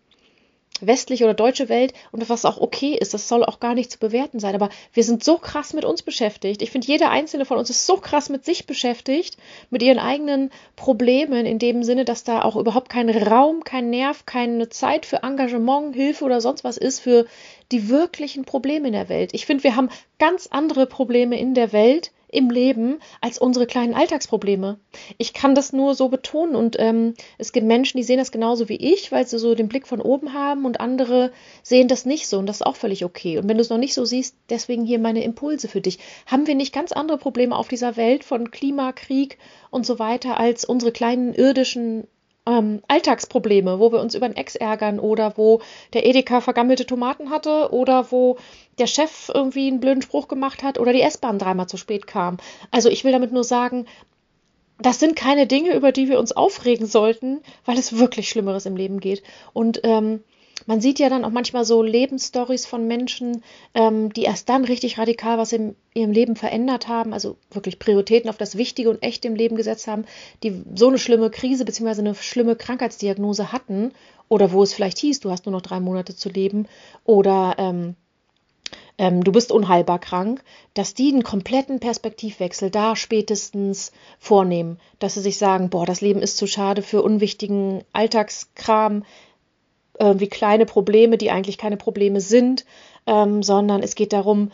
westliche 0.80 1.25
oder 1.25 1.33
deutsche 1.33 1.69
Welt 1.69 1.94
und 2.12 2.28
was 2.30 2.45
auch 2.45 2.60
okay 2.60 2.98
ist, 3.00 3.13
das 3.13 3.28
soll 3.28 3.44
auch 3.44 3.60
gar 3.60 3.75
nicht 3.75 3.92
zu 3.92 4.00
bewerten 4.00 4.39
sein. 4.39 4.56
Aber 4.56 4.69
wir 4.94 5.04
sind 5.04 5.24
so 5.24 5.38
krass 5.38 5.74
mit 5.74 5.86
uns 5.86 6.01
beschäftigt. 6.01 6.62
Ich 6.62 6.72
finde, 6.72 6.88
jeder 6.88 7.12
einzelne 7.12 7.45
von 7.45 7.57
uns 7.57 7.69
ist 7.69 7.86
so 7.86 7.98
krass 7.98 8.30
mit 8.30 8.45
sich 8.45 8.66
beschäftigt, 8.66 9.38
mit 9.70 9.84
ihren 9.84 10.00
eigenen 10.00 10.50
Problemen, 10.75 11.46
in 11.46 11.60
dem 11.60 11.84
Sinne, 11.84 12.05
dass 12.05 12.24
da 12.24 12.41
auch 12.41 12.55
überhaupt 12.55 12.89
kein 12.89 13.10
Raum, 13.10 13.63
kein 13.63 13.89
Nerv, 13.89 14.25
keine 14.25 14.70
Zeit 14.70 15.05
für 15.05 15.24
Engagement, 15.24 15.96
Hilfe 15.96 16.25
oder 16.25 16.41
sonst 16.41 16.63
was 16.63 16.77
ist 16.77 17.00
für 17.00 17.25
die 17.72 17.90
wirklichen 17.90 18.46
Probleme 18.46 18.88
in 18.88 18.94
der 18.94 19.10
Welt. 19.10 19.32
Ich 19.34 19.46
finde, 19.46 19.63
wir 19.63 19.75
haben 19.75 19.90
ganz 20.20 20.48
andere 20.51 20.86
Probleme 20.86 21.40
in 21.40 21.54
der 21.54 21.74
Welt, 21.74 22.12
im 22.32 22.50
Leben 22.50 23.00
als 23.20 23.38
unsere 23.38 23.68
kleinen 23.68 23.94
Alltagsprobleme. 23.94 24.80
Ich 25.18 25.34
kann 25.34 25.54
das 25.54 25.74
nur 25.74 25.96
so 25.96 26.10
betonen 26.10 26.56
und 26.56 26.78
ähm, 26.80 27.13
es 27.38 27.51
gibt 27.51 27.68
Menschen, 27.68 27.98
die 27.98 28.04
sehen 28.04 28.18
das 28.18 28.32
genauso 28.32 28.70
wie 28.70 28.78
ich, 28.78 29.12
weil 29.12 29.28
sie 29.28 29.38
so 29.38 29.54
den 29.54 29.68
Blick 29.68 29.86
von 29.86 30.01
oben 30.01 30.34
haben 30.34 30.66
und 30.66 30.80
andere 30.80 31.32
sehen 31.62 31.90
das 31.90 32.06
nicht 32.06 32.28
so 32.28 32.40
und 32.40 32.46
das 32.46 32.58
ist 32.58 32.66
auch 32.66 32.78
völlig 32.78 33.04
okay. 33.04 33.38
Und 33.38 33.50
wenn 33.50 33.58
du 33.58 33.62
es 33.62 33.70
noch 33.70 33.78
nicht 33.78 33.94
so 33.94 34.06
siehst, 34.06 34.36
deswegen 34.50 34.86
hier 34.86 35.00
meine 35.00 35.24
Impulse 35.24 35.68
für 35.68 35.82
dich. 35.82 36.00
Haben 36.25 36.48
wir 36.48 36.56
nicht 36.56 36.74
ganz 36.74 36.92
andere 36.94 37.18
Probleme 37.18 37.56
auf 37.56 37.68
dieser 37.68 37.98
Welt 37.98 38.24
von 38.24 38.50
Klimakrieg 38.50 39.38
und 39.70 39.86
so 39.86 40.00
weiter 40.00 40.40
als 40.40 40.63
unsere 40.63 40.94
kleinen 40.94 41.34
irdischen 41.34 42.08
ähm, 42.45 42.81
Alltagsprobleme, 42.88 43.79
wo 43.79 43.91
wir 43.91 44.00
uns 44.00 44.15
über 44.15 44.27
den 44.27 44.38
Ex 44.38 44.55
ärgern 44.55 45.00
oder 45.00 45.38
wo 45.38 45.62
der 45.93 46.05
Edeka 46.05 46.41
vergammelte 46.41 46.86
Tomaten 46.86 47.29
hatte 47.29 47.71
oder 47.71 48.12
wo 48.12 48.38
der 48.79 48.88
Chef 48.88 49.29
irgendwie 49.33 49.67
einen 49.67 49.79
blöden 49.79 50.01
Spruch 50.01 50.27
gemacht 50.27 50.63
hat 50.63 50.79
oder 50.79 50.93
die 50.93 51.01
S-Bahn 51.01 51.38
dreimal 51.38 51.67
zu 51.67 51.77
spät 51.77 52.07
kam. 52.07 52.38
Also 52.71 52.89
ich 52.89 53.03
will 53.03 53.12
damit 53.12 53.31
nur 53.31 53.43
sagen, 53.43 53.86
das 54.79 55.00
sind 55.00 55.15
keine 55.15 55.45
Dinge, 55.45 55.75
über 55.75 55.91
die 55.91 56.10
wir 56.10 56.19
uns 56.19 56.31
aufregen 56.31 56.88
sollten, 56.88 57.41
weil 57.65 57.77
es 57.77 57.98
wirklich 57.98 58.29
Schlimmeres 58.29 58.65
im 58.65 58.75
Leben 58.75 59.00
geht. 59.00 59.21
Und 59.53 59.81
ähm, 59.83 60.24
man 60.65 60.82
sieht 60.82 61.00
ja 61.00 61.10
dann 61.10 61.25
auch 61.25 61.32
manchmal 61.32 61.65
so 61.65 61.82
Lebensstories 61.82 62.65
von 62.65 62.88
Menschen, 62.88 63.44
ähm, 63.74 64.12
die 64.13 64.24
erst 64.24 64.50
dann 64.50 64.65
richtig 64.65 64.98
radikal 64.98 65.38
was 65.38 65.53
in 65.53 65.75
ihrem 65.94 66.12
Leben 66.12 66.36
verändert 66.36 66.88
haben, 66.88 67.13
also 67.13 67.38
wirklich 67.51 67.80
Prioritäten 67.80 68.30
auf 68.30 68.38
das 68.38 68.58
Wichtige 68.58 68.89
und 68.89 69.03
Echte 69.03 69.27
im 69.27 69.36
Leben 69.36 69.56
gesetzt 69.56 69.88
haben, 69.88 70.06
die 70.44 70.63
so 70.75 70.88
eine 70.88 70.98
schlimme 70.98 71.30
Krise 71.30 71.65
bzw. 71.65 72.00
eine 72.00 72.15
schlimme 72.15 72.56
Krankheitsdiagnose 72.56 73.51
hatten 73.51 73.91
oder 74.30 74.51
wo 74.51 74.63
es 74.63 74.74
vielleicht 74.74 75.00
hieß, 75.00 75.20
du 75.20 75.32
hast 75.32 75.46
nur 75.46 75.53
noch 75.53 75.62
drei 75.62 75.80
Monate 75.80 76.15
zu 76.15 76.30
leben 76.30 76.68
oder 77.03 77.56
ähm, 77.58 77.96
ähm, 78.98 79.24
du 79.24 79.32
bist 79.32 79.51
unheilbar 79.51 80.00
krank, 80.00 80.44
dass 80.74 80.94
die 80.94 81.12
einen 81.12 81.24
kompletten 81.24 81.80
Perspektivwechsel 81.80 82.70
da 82.70 82.96
spätestens 82.96 83.91
vornehmen, 84.20 84.80
dass 85.00 85.15
sie 85.15 85.22
sich 85.22 85.38
sagen, 85.38 85.70
boah, 85.70 85.86
das 85.86 86.01
Leben 86.01 86.22
ist 86.22 86.38
zu 86.38 86.48
schade 86.48 86.82
für 86.82 87.01
unwichtigen 87.01 87.84
Alltagskram, 87.94 89.03
irgendwie 90.01 90.27
kleine 90.27 90.65
Probleme, 90.65 91.17
die 91.17 91.31
eigentlich 91.31 91.58
keine 91.58 91.77
Probleme 91.77 92.22
sind, 92.22 92.65
ähm, 93.08 93.43
sondern 93.43 93.84
es 93.84 93.96
geht 93.96 94.13
darum, 94.13 94.51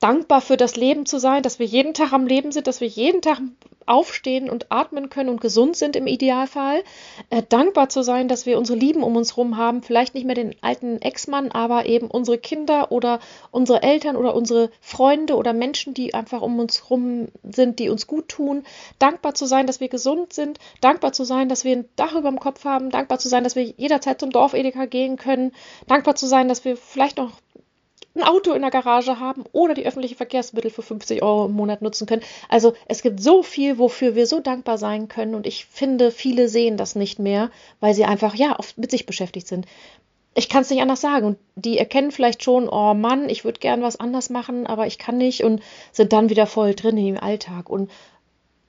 dankbar 0.00 0.40
für 0.40 0.56
das 0.56 0.76
Leben 0.76 1.06
zu 1.06 1.18
sein, 1.18 1.42
dass 1.42 1.58
wir 1.58 1.66
jeden 1.66 1.94
Tag 1.94 2.12
am 2.12 2.26
Leben 2.26 2.52
sind, 2.52 2.66
dass 2.66 2.80
wir 2.80 2.88
jeden 2.88 3.20
Tag 3.20 3.40
aufstehen 3.86 4.50
und 4.50 4.70
atmen 4.70 5.08
können 5.08 5.30
und 5.30 5.40
gesund 5.40 5.74
sind 5.74 5.96
im 5.96 6.06
Idealfall. 6.06 6.84
Äh, 7.30 7.42
dankbar 7.48 7.88
zu 7.88 8.02
sein, 8.02 8.28
dass 8.28 8.46
wir 8.46 8.58
unsere 8.58 8.78
Lieben 8.78 9.02
um 9.02 9.16
uns 9.16 9.32
herum 9.32 9.56
haben, 9.56 9.82
vielleicht 9.82 10.14
nicht 10.14 10.24
mehr 10.24 10.34
den 10.34 10.54
alten 10.60 11.00
Ex-Mann, 11.00 11.50
aber 11.50 11.86
eben 11.86 12.08
unsere 12.08 12.38
Kinder 12.38 12.92
oder 12.92 13.18
unsere 13.50 13.82
Eltern 13.82 14.16
oder 14.16 14.34
unsere 14.34 14.70
Freunde 14.80 15.36
oder 15.36 15.52
Menschen, 15.52 15.94
die 15.94 16.14
einfach 16.14 16.42
um 16.42 16.58
uns 16.58 16.84
herum 16.84 17.28
sind, 17.42 17.78
die 17.78 17.88
uns 17.88 18.06
gut 18.06 18.28
tun. 18.28 18.64
Dankbar 18.98 19.34
zu 19.34 19.46
sein, 19.46 19.66
dass 19.66 19.80
wir 19.80 19.88
gesund 19.88 20.32
sind. 20.32 20.58
Dankbar 20.80 21.12
zu 21.12 21.24
sein, 21.24 21.48
dass 21.48 21.64
wir 21.64 21.74
ein 21.74 21.88
Dach 21.96 22.14
über 22.14 22.28
dem 22.28 22.40
Kopf 22.40 22.64
haben. 22.64 22.90
Dankbar 22.90 23.18
zu 23.18 23.28
sein, 23.28 23.42
dass 23.42 23.56
wir 23.56 23.64
jederzeit 23.64 24.20
zum 24.20 24.30
Dorf 24.30 24.52
Edeka 24.52 24.84
gehen 24.84 25.16
können. 25.16 25.52
Dankbar 25.86 26.14
zu 26.14 26.26
sein, 26.26 26.48
dass 26.48 26.64
wir 26.64 26.76
vielleicht 26.76 27.16
noch 27.16 27.32
ein 28.14 28.22
Auto 28.22 28.52
in 28.52 28.62
der 28.62 28.70
Garage 28.70 29.20
haben 29.20 29.44
oder 29.52 29.74
die 29.74 29.86
öffentlichen 29.86 30.16
Verkehrsmittel 30.16 30.70
für 30.70 30.82
50 30.82 31.22
Euro 31.22 31.46
im 31.46 31.52
Monat 31.52 31.82
nutzen 31.82 32.06
können. 32.06 32.22
Also 32.48 32.74
es 32.86 33.02
gibt 33.02 33.22
so 33.22 33.42
viel, 33.42 33.78
wofür 33.78 34.14
wir 34.14 34.26
so 34.26 34.40
dankbar 34.40 34.78
sein 34.78 35.08
können 35.08 35.34
und 35.34 35.46
ich 35.46 35.66
finde, 35.66 36.10
viele 36.10 36.48
sehen 36.48 36.76
das 36.76 36.94
nicht 36.94 37.18
mehr, 37.18 37.50
weil 37.80 37.94
sie 37.94 38.04
einfach 38.04 38.34
ja 38.34 38.58
oft 38.58 38.78
mit 38.78 38.90
sich 38.90 39.06
beschäftigt 39.06 39.46
sind. 39.46 39.66
Ich 40.34 40.48
kann 40.48 40.62
es 40.62 40.70
nicht 40.70 40.82
anders 40.82 41.00
sagen. 41.00 41.26
Und 41.26 41.38
die 41.56 41.78
erkennen 41.78 42.12
vielleicht 42.12 42.44
schon, 42.44 42.68
oh 42.68 42.94
Mann, 42.94 43.28
ich 43.28 43.44
würde 43.44 43.58
gern 43.58 43.82
was 43.82 43.98
anders 43.98 44.30
machen, 44.30 44.66
aber 44.66 44.86
ich 44.86 44.98
kann 44.98 45.18
nicht 45.18 45.42
und 45.42 45.60
sind 45.90 46.12
dann 46.12 46.30
wieder 46.30 46.46
voll 46.46 46.74
drin 46.74 46.96
im 46.96 47.18
Alltag. 47.18 47.68
Und 47.68 47.90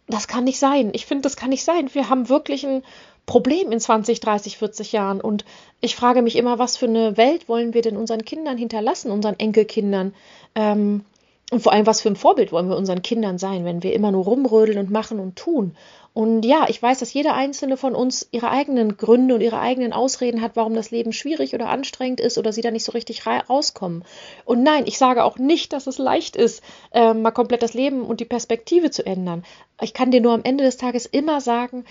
das 0.08 0.28
kann 0.28 0.46
nicht 0.46 0.58
sein. 0.58 0.90
Ich 0.94 1.06
finde, 1.06 1.22
das 1.22 1.36
kann 1.36 1.52
nicht 1.52 1.64
sein. 1.64 1.94
Wir 1.94 2.10
haben 2.10 2.30
wirklich 2.30 2.66
ein 2.66 2.82
Problem 3.30 3.72
in 3.72 3.80
20, 3.80 4.22
30, 4.22 4.58
40 4.58 4.92
Jahren. 4.92 5.22
Und 5.22 5.46
ich 5.82 5.96
frage 5.96 6.24
mich 6.24 6.36
immer, 6.36 6.58
was 6.58 6.78
für 6.78 6.88
eine 6.88 7.16
Welt 7.16 7.48
wollen 7.48 7.76
wir 7.76 7.84
denn 7.84 7.96
unseren 7.96 8.26
Kindern 8.26 8.58
hinterlassen, 8.58 9.12
unseren 9.12 9.38
Enkelkindern? 9.38 10.16
Ähm, 10.56 11.06
und 11.52 11.62
vor 11.62 11.72
allem, 11.72 11.86
was 11.86 12.02
für 12.02 12.10
ein 12.10 12.16
Vorbild 12.16 12.52
wollen 12.52 12.70
wir 12.70 12.76
unseren 12.76 13.04
Kindern 13.04 13.38
sein, 13.38 13.66
wenn 13.66 13.84
wir 13.84 13.94
immer 13.94 14.12
nur 14.12 14.24
rumrödeln 14.24 14.80
und 14.80 14.90
machen 14.90 15.20
und 15.20 15.36
tun? 15.36 15.76
Und 16.16 16.44
ja, 16.44 16.66
ich 16.70 16.82
weiß, 16.82 16.98
dass 16.98 17.14
jeder 17.14 17.36
einzelne 17.36 17.78
von 17.78 17.94
uns 17.94 18.28
ihre 18.32 18.50
eigenen 18.50 18.98
Gründe 18.98 19.36
und 19.36 19.42
ihre 19.42 19.60
eigenen 19.60 19.94
Ausreden 19.94 20.42
hat, 20.42 20.56
warum 20.56 20.74
das 20.74 20.90
Leben 20.90 21.14
schwierig 21.14 21.54
oder 21.54 21.70
anstrengend 21.70 22.20
ist 22.20 22.40
oder 22.40 22.52
sie 22.52 22.62
da 22.62 22.72
nicht 22.72 22.84
so 22.84 22.94
richtig 22.94 23.28
rauskommen. 23.28 24.04
Und 24.44 24.64
nein, 24.64 24.86
ich 24.88 24.98
sage 24.98 25.24
auch 25.24 25.38
nicht, 25.38 25.72
dass 25.72 25.86
es 25.86 26.00
leicht 26.00 26.36
ist, 26.36 26.64
äh, 26.94 27.14
mal 27.14 27.30
komplett 27.30 27.62
das 27.62 27.76
Leben 27.76 28.02
und 28.02 28.22
die 28.22 28.26
Perspektive 28.26 28.90
zu 28.90 29.06
ändern. 29.06 29.44
Ich 29.82 29.94
kann 29.94 30.10
dir 30.10 30.20
nur 30.20 30.34
am 30.34 30.44
Ende 30.44 30.64
des 30.64 30.78
Tages 30.78 31.06
immer 31.06 31.42
sagen, 31.42 31.86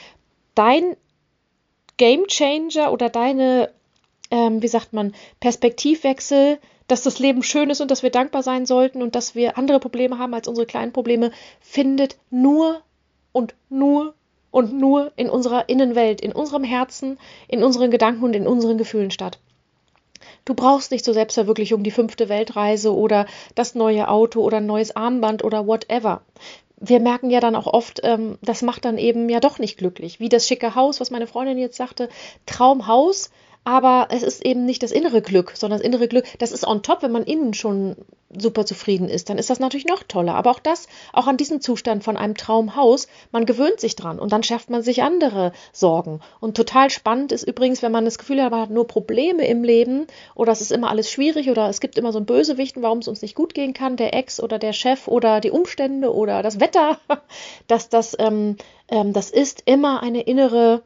dein 0.56 0.96
Game 1.98 2.26
Changer 2.26 2.92
oder 2.92 3.10
deine, 3.10 3.70
ähm, 4.30 4.62
wie 4.62 4.68
sagt 4.68 4.92
man, 4.92 5.14
Perspektivwechsel, 5.40 6.58
dass 6.86 7.02
das 7.02 7.18
Leben 7.18 7.42
schön 7.42 7.68
ist 7.68 7.82
und 7.82 7.90
dass 7.90 8.02
wir 8.02 8.10
dankbar 8.10 8.42
sein 8.42 8.64
sollten 8.64 9.02
und 9.02 9.14
dass 9.14 9.34
wir 9.34 9.58
andere 9.58 9.78
Probleme 9.78 10.18
haben 10.18 10.32
als 10.32 10.48
unsere 10.48 10.66
kleinen 10.66 10.92
Probleme, 10.92 11.32
findet 11.60 12.16
nur 12.30 12.80
und 13.32 13.54
nur 13.68 14.14
und 14.50 14.72
nur 14.72 15.12
in 15.16 15.28
unserer 15.28 15.68
Innenwelt, 15.68 16.22
in 16.22 16.32
unserem 16.32 16.64
Herzen, 16.64 17.18
in 17.46 17.62
unseren 17.62 17.90
Gedanken 17.90 18.24
und 18.24 18.34
in 18.34 18.46
unseren 18.46 18.78
Gefühlen 18.78 19.10
statt. 19.10 19.38
Du 20.46 20.54
brauchst 20.54 20.90
nicht 20.90 21.04
zur 21.04 21.12
Selbstverwirklichung 21.12 21.82
die 21.82 21.90
fünfte 21.90 22.30
Weltreise 22.30 22.94
oder 22.94 23.26
das 23.54 23.74
neue 23.74 24.08
Auto 24.08 24.42
oder 24.42 24.56
ein 24.56 24.66
neues 24.66 24.96
Armband 24.96 25.44
oder 25.44 25.66
whatever 25.66 26.22
wir 26.80 27.00
merken 27.00 27.30
ja 27.30 27.40
dann 27.40 27.56
auch 27.56 27.66
oft, 27.66 28.00
ähm, 28.04 28.38
das 28.42 28.62
macht 28.62 28.84
dann 28.84 28.98
eben 28.98 29.28
ja 29.28 29.40
doch 29.40 29.58
nicht 29.58 29.78
glücklich. 29.78 30.20
Wie 30.20 30.28
das 30.28 30.46
schicke 30.46 30.74
Haus, 30.74 31.00
was 31.00 31.10
meine 31.10 31.26
Freundin 31.26 31.58
jetzt 31.58 31.76
sagte, 31.76 32.08
Traumhaus, 32.46 33.30
aber 33.68 34.08
es 34.10 34.22
ist 34.22 34.46
eben 34.46 34.64
nicht 34.64 34.82
das 34.82 34.92
innere 34.92 35.20
Glück, 35.20 35.52
sondern 35.54 35.78
das 35.78 35.86
innere 35.86 36.08
Glück, 36.08 36.24
das 36.38 36.52
ist 36.52 36.66
on 36.66 36.82
top, 36.82 37.02
wenn 37.02 37.12
man 37.12 37.24
innen 37.24 37.52
schon 37.52 37.96
super 38.34 38.64
zufrieden 38.64 39.10
ist, 39.10 39.28
dann 39.28 39.36
ist 39.36 39.50
das 39.50 39.60
natürlich 39.60 39.86
noch 39.86 40.02
toller. 40.04 40.36
Aber 40.36 40.52
auch 40.52 40.58
das, 40.58 40.88
auch 41.12 41.26
an 41.26 41.36
diesen 41.36 41.60
Zustand 41.60 42.02
von 42.02 42.16
einem 42.16 42.34
Traumhaus, 42.34 43.08
man 43.30 43.44
gewöhnt 43.44 43.78
sich 43.78 43.94
dran 43.94 44.18
und 44.18 44.32
dann 44.32 44.42
schafft 44.42 44.70
man 44.70 44.80
sich 44.80 45.02
andere 45.02 45.52
Sorgen. 45.74 46.20
Und 46.40 46.56
total 46.56 46.88
spannend 46.88 47.30
ist 47.30 47.42
übrigens, 47.42 47.82
wenn 47.82 47.92
man 47.92 48.06
das 48.06 48.16
Gefühl 48.16 48.42
hat, 48.42 48.52
man 48.52 48.62
hat 48.62 48.70
nur 48.70 48.86
Probleme 48.86 49.46
im 49.46 49.62
Leben 49.62 50.06
oder 50.34 50.50
es 50.50 50.62
ist 50.62 50.72
immer 50.72 50.88
alles 50.88 51.10
schwierig 51.10 51.50
oder 51.50 51.68
es 51.68 51.80
gibt 51.80 51.98
immer 51.98 52.12
so 52.12 52.20
einen 52.20 52.26
Bösewichten, 52.26 52.82
warum 52.82 53.00
es 53.00 53.08
uns 53.08 53.20
nicht 53.20 53.34
gut 53.34 53.52
gehen 53.52 53.74
kann, 53.74 53.98
der 53.98 54.14
Ex 54.14 54.42
oder 54.42 54.58
der 54.58 54.72
Chef 54.72 55.08
oder 55.08 55.42
die 55.42 55.50
Umstände 55.50 56.14
oder 56.14 56.42
das 56.42 56.58
Wetter, 56.58 56.98
dass 57.66 57.90
das, 57.90 58.16
ähm, 58.18 58.56
ähm, 58.88 59.12
das 59.12 59.28
ist 59.28 59.64
immer 59.66 60.02
eine 60.02 60.22
innere 60.22 60.80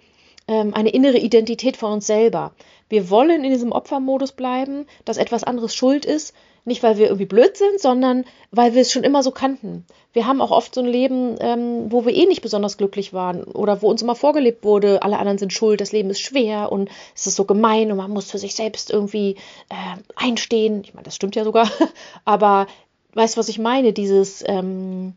ähm, 0.49 0.75
eine 0.75 0.91
innere 0.91 1.19
Identität 1.19 1.77
von 1.77 1.93
uns 1.93 2.07
selber. 2.07 2.53
Wir 2.89 3.11
wollen 3.11 3.45
in 3.45 3.51
diesem 3.51 3.73
Opfermodus 3.73 4.33
bleiben, 4.33 4.87
dass 5.05 5.17
etwas 5.17 5.45
anderes 5.45 5.75
schuld 5.75 6.05
ist, 6.05 6.35
nicht 6.65 6.83
weil 6.83 6.97
wir 6.97 7.07
irgendwie 7.07 7.27
blöd 7.27 7.57
sind, 7.57 7.81
sondern 7.81 8.25
weil 8.51 8.75
wir 8.75 8.83
es 8.83 8.93
schon 8.93 9.03
immer 9.03 9.23
so 9.23 9.31
kannten. 9.33 9.85
Wir 10.13 10.27
haben 10.27 10.41
auch 10.41 10.51
oft 10.51 10.75
so 10.75 10.81
ein 10.81 10.87
Leben, 10.87 11.37
ähm, 11.41 11.91
wo 11.91 12.05
wir 12.05 12.15
eh 12.15 12.27
nicht 12.27 12.43
besonders 12.43 12.77
glücklich 12.77 13.13
waren 13.13 13.43
oder 13.45 13.83
wo 13.83 13.89
uns 13.89 14.03
immer 14.03 14.15
vorgelebt 14.15 14.63
wurde, 14.63 15.03
alle 15.03 15.19
anderen 15.19 15.39
sind 15.39 15.53
schuld, 15.53 15.81
das 15.81 15.93
Leben 15.93 16.11
ist 16.11 16.21
schwer 16.21 16.71
und 16.71 16.89
es 17.17 17.27
ist 17.27 17.37
so 17.37 17.45
gemein 17.45 17.91
und 17.91 17.97
man 17.97 18.11
muss 18.11 18.31
für 18.31 18.39
sich 18.39 18.55
selbst 18.55 18.91
irgendwie 18.91 19.37
äh, 19.71 19.97
einstehen. 20.15 20.83
Ich 20.85 20.95
meine, 20.95 21.05
das 21.05 21.17
stimmt 21.17 21.35
ja 21.35 21.45
sogar, 21.45 21.69
aber 22.25 22.67
weißt 23.15 23.37
du, 23.37 23.39
was 23.41 23.49
ich 23.49 23.59
meine? 23.59 23.93
Dieses 23.93 24.45
ähm, 24.47 25.15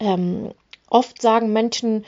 ähm, 0.00 0.52
oft 0.88 1.20
sagen 1.20 1.52
Menschen, 1.52 2.04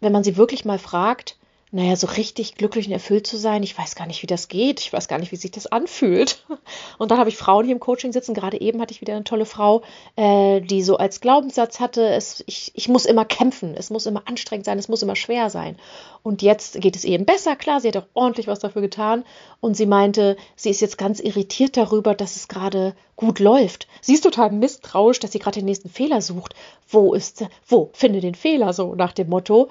wenn 0.00 0.12
man 0.12 0.24
sie 0.24 0.36
wirklich 0.36 0.64
mal 0.64 0.78
fragt, 0.78 1.38
naja, 1.74 1.96
so 1.96 2.06
richtig 2.06 2.54
glücklich 2.54 2.86
und 2.86 2.92
erfüllt 2.92 3.26
zu 3.26 3.36
sein, 3.36 3.64
ich 3.64 3.76
weiß 3.76 3.96
gar 3.96 4.06
nicht, 4.06 4.22
wie 4.22 4.28
das 4.28 4.46
geht, 4.46 4.78
ich 4.78 4.92
weiß 4.92 5.08
gar 5.08 5.18
nicht, 5.18 5.32
wie 5.32 5.36
sich 5.36 5.50
das 5.50 5.66
anfühlt. 5.66 6.44
Und 6.98 7.10
dann 7.10 7.18
habe 7.18 7.30
ich 7.30 7.36
Frauen 7.36 7.64
hier 7.64 7.74
im 7.74 7.80
Coaching 7.80 8.12
sitzen, 8.12 8.32
gerade 8.32 8.60
eben 8.60 8.80
hatte 8.80 8.94
ich 8.94 9.00
wieder 9.00 9.14
eine 9.14 9.24
tolle 9.24 9.44
Frau, 9.44 9.82
äh, 10.14 10.60
die 10.60 10.84
so 10.84 10.98
als 10.98 11.20
Glaubenssatz 11.20 11.80
hatte, 11.80 12.06
es, 12.06 12.44
ich, 12.46 12.70
ich 12.76 12.88
muss 12.88 13.06
immer 13.06 13.24
kämpfen, 13.24 13.74
es 13.76 13.90
muss 13.90 14.06
immer 14.06 14.22
anstrengend 14.26 14.66
sein, 14.66 14.78
es 14.78 14.86
muss 14.86 15.02
immer 15.02 15.16
schwer 15.16 15.50
sein. 15.50 15.76
Und 16.22 16.42
jetzt 16.42 16.80
geht 16.80 16.94
es 16.94 17.04
eben 17.04 17.24
besser, 17.24 17.56
klar, 17.56 17.80
sie 17.80 17.88
hat 17.88 17.96
auch 17.96 18.06
ordentlich 18.14 18.46
was 18.46 18.60
dafür 18.60 18.80
getan 18.80 19.24
und 19.60 19.76
sie 19.76 19.86
meinte, 19.86 20.36
sie 20.54 20.70
ist 20.70 20.80
jetzt 20.80 20.96
ganz 20.96 21.18
irritiert 21.18 21.76
darüber, 21.76 22.14
dass 22.14 22.36
es 22.36 22.46
gerade 22.46 22.94
gut 23.16 23.40
läuft. 23.40 23.88
Sie 24.00 24.14
ist 24.14 24.22
total 24.22 24.52
misstrauisch, 24.52 25.18
dass 25.18 25.32
sie 25.32 25.40
gerade 25.40 25.58
den 25.58 25.66
nächsten 25.66 25.88
Fehler 25.88 26.22
sucht. 26.22 26.54
Wo 26.88 27.14
ist, 27.14 27.44
wo, 27.66 27.90
finde 27.94 28.20
den 28.20 28.36
Fehler 28.36 28.72
so 28.72 28.94
nach 28.94 29.12
dem 29.12 29.28
Motto. 29.28 29.70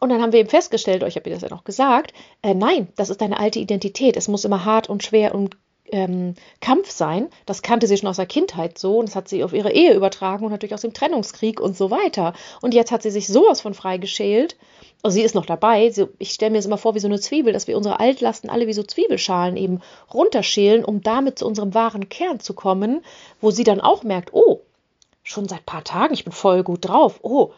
Und 0.00 0.10
dann 0.10 0.22
haben 0.22 0.32
wir 0.32 0.40
eben 0.40 0.48
festgestellt, 0.48 1.02
ich 1.02 1.16
habe 1.16 1.28
ihr 1.28 1.34
das 1.34 1.42
ja 1.42 1.48
noch 1.48 1.64
gesagt, 1.64 2.12
äh, 2.42 2.54
nein, 2.54 2.88
das 2.96 3.10
ist 3.10 3.20
deine 3.20 3.38
alte 3.38 3.58
Identität. 3.58 4.16
Es 4.16 4.28
muss 4.28 4.44
immer 4.44 4.64
hart 4.64 4.88
und 4.88 5.02
schwer 5.02 5.34
und 5.34 5.56
ähm, 5.90 6.34
Kampf 6.60 6.90
sein. 6.90 7.28
Das 7.46 7.62
kannte 7.62 7.86
sie 7.86 7.96
schon 7.96 8.08
aus 8.08 8.16
der 8.16 8.26
Kindheit 8.26 8.78
so 8.78 8.98
und 8.98 9.08
das 9.08 9.16
hat 9.16 9.28
sie 9.28 9.42
auf 9.42 9.52
ihre 9.52 9.72
Ehe 9.72 9.94
übertragen 9.94 10.44
und 10.44 10.50
natürlich 10.50 10.74
aus 10.74 10.82
dem 10.82 10.92
Trennungskrieg 10.92 11.60
und 11.60 11.76
so 11.76 11.90
weiter. 11.90 12.34
Und 12.60 12.74
jetzt 12.74 12.92
hat 12.92 13.02
sie 13.02 13.10
sich 13.10 13.28
sowas 13.28 13.60
von 13.60 13.74
freigeschält. 13.74 14.56
Also 15.02 15.16
sie 15.16 15.22
ist 15.22 15.34
noch 15.34 15.46
dabei. 15.46 15.90
Sie, 15.90 16.06
ich 16.18 16.30
stelle 16.30 16.50
mir 16.50 16.58
das 16.58 16.66
immer 16.66 16.78
vor 16.78 16.94
wie 16.94 17.00
so 17.00 17.08
eine 17.08 17.20
Zwiebel, 17.20 17.52
dass 17.52 17.66
wir 17.66 17.76
unsere 17.76 18.00
Altlasten 18.00 18.50
alle 18.50 18.66
wie 18.66 18.72
so 18.72 18.82
Zwiebelschalen 18.82 19.56
eben 19.56 19.80
runterschälen, 20.12 20.84
um 20.84 21.02
damit 21.02 21.38
zu 21.38 21.46
unserem 21.46 21.74
wahren 21.74 22.08
Kern 22.08 22.40
zu 22.40 22.54
kommen, 22.54 23.02
wo 23.40 23.50
sie 23.50 23.64
dann 23.64 23.80
auch 23.80 24.02
merkt, 24.02 24.32
oh, 24.32 24.60
schon 25.22 25.48
seit 25.48 25.66
paar 25.66 25.84
Tagen, 25.84 26.14
ich 26.14 26.24
bin 26.24 26.32
voll 26.32 26.62
gut 26.62 26.88
drauf. 26.88 27.20
Oh, 27.22 27.52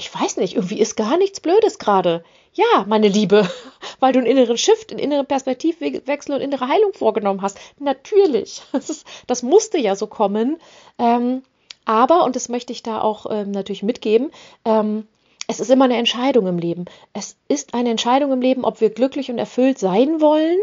ich 0.00 0.14
weiß 0.14 0.38
nicht, 0.38 0.54
irgendwie 0.54 0.80
ist 0.80 0.96
gar 0.96 1.18
nichts 1.18 1.40
Blödes 1.40 1.78
gerade. 1.78 2.24
Ja, 2.54 2.84
meine 2.88 3.08
Liebe, 3.08 3.48
weil 4.00 4.14
du 4.14 4.18
einen 4.18 4.26
inneren 4.26 4.56
Shift, 4.56 4.90
einen 4.90 4.98
inneren 4.98 5.26
Perspektivwechsel 5.26 6.34
und 6.34 6.40
innere 6.40 6.68
Heilung 6.68 6.94
vorgenommen 6.94 7.42
hast. 7.42 7.58
Natürlich, 7.78 8.62
das, 8.72 8.88
ist, 8.88 9.06
das 9.26 9.42
musste 9.42 9.78
ja 9.78 9.94
so 9.94 10.06
kommen. 10.06 10.56
Ähm, 10.98 11.42
aber, 11.84 12.24
und 12.24 12.34
das 12.34 12.48
möchte 12.48 12.72
ich 12.72 12.82
da 12.82 13.02
auch 13.02 13.26
ähm, 13.30 13.50
natürlich 13.50 13.82
mitgeben, 13.82 14.30
ähm, 14.64 15.06
es 15.48 15.60
ist 15.60 15.70
immer 15.70 15.84
eine 15.84 15.96
Entscheidung 15.96 16.46
im 16.46 16.58
Leben. 16.58 16.86
Es 17.12 17.36
ist 17.48 17.74
eine 17.74 17.90
Entscheidung 17.90 18.32
im 18.32 18.40
Leben, 18.40 18.64
ob 18.64 18.80
wir 18.80 18.90
glücklich 18.90 19.30
und 19.30 19.38
erfüllt 19.38 19.78
sein 19.78 20.22
wollen 20.22 20.58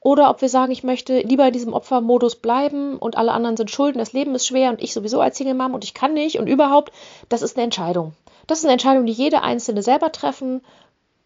oder 0.00 0.30
ob 0.30 0.40
wir 0.40 0.48
sagen, 0.48 0.72
ich 0.72 0.84
möchte 0.84 1.20
lieber 1.20 1.48
in 1.48 1.52
diesem 1.52 1.72
Opfermodus 1.72 2.36
bleiben 2.36 2.96
und 2.96 3.18
alle 3.18 3.32
anderen 3.32 3.56
sind 3.56 3.70
schulden, 3.70 3.98
das 3.98 4.12
Leben 4.12 4.34
ist 4.34 4.46
schwer 4.46 4.70
und 4.70 4.80
ich 4.80 4.94
sowieso 4.94 5.20
als 5.20 5.36
Single 5.36 5.54
Mom 5.54 5.74
und 5.74 5.84
ich 5.84 5.92
kann 5.92 6.14
nicht 6.14 6.38
und 6.38 6.46
überhaupt, 6.46 6.92
das 7.28 7.42
ist 7.42 7.56
eine 7.56 7.64
Entscheidung. 7.64 8.14
Das 8.48 8.58
ist 8.58 8.64
eine 8.64 8.72
Entscheidung, 8.72 9.06
die 9.06 9.12
jede 9.12 9.42
Einzelne 9.42 9.82
selber 9.82 10.10
treffen 10.10 10.62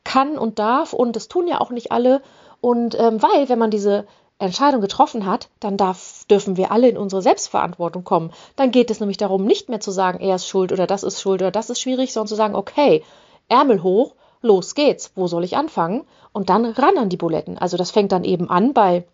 kann 0.04 0.36
und 0.36 0.58
darf. 0.58 0.92
Und 0.92 1.16
das 1.16 1.28
tun 1.28 1.48
ja 1.48 1.60
auch 1.60 1.70
nicht 1.70 1.90
alle. 1.90 2.20
Und 2.60 2.98
ähm, 2.98 3.22
weil, 3.22 3.48
wenn 3.48 3.58
man 3.58 3.70
diese 3.70 4.06
Entscheidung 4.38 4.80
getroffen 4.80 5.24
hat, 5.24 5.48
dann 5.60 5.76
darf, 5.76 6.24
dürfen 6.28 6.56
wir 6.56 6.72
alle 6.72 6.88
in 6.88 6.98
unsere 6.98 7.22
Selbstverantwortung 7.22 8.02
kommen. 8.04 8.32
Dann 8.56 8.72
geht 8.72 8.90
es 8.90 8.98
nämlich 8.98 9.16
darum, 9.16 9.44
nicht 9.44 9.68
mehr 9.68 9.80
zu 9.80 9.92
sagen, 9.92 10.20
er 10.20 10.36
ist 10.36 10.48
schuld 10.48 10.72
oder 10.72 10.86
das 10.86 11.04
ist 11.04 11.20
schuld 11.20 11.40
oder 11.40 11.52
das 11.52 11.70
ist 11.70 11.80
schwierig, 11.80 12.12
sondern 12.12 12.28
zu 12.28 12.34
sagen, 12.34 12.56
okay, 12.56 13.04
Ärmel 13.48 13.82
hoch, 13.82 14.14
los 14.40 14.74
geht's, 14.74 15.12
wo 15.14 15.28
soll 15.28 15.44
ich 15.44 15.56
anfangen? 15.56 16.04
Und 16.32 16.50
dann 16.50 16.66
ran 16.66 16.98
an 16.98 17.08
die 17.08 17.16
Buletten. 17.16 17.56
Also 17.56 17.76
das 17.76 17.92
fängt 17.92 18.10
dann 18.10 18.24
eben 18.24 18.50
an 18.50 18.72
bei 18.72 19.04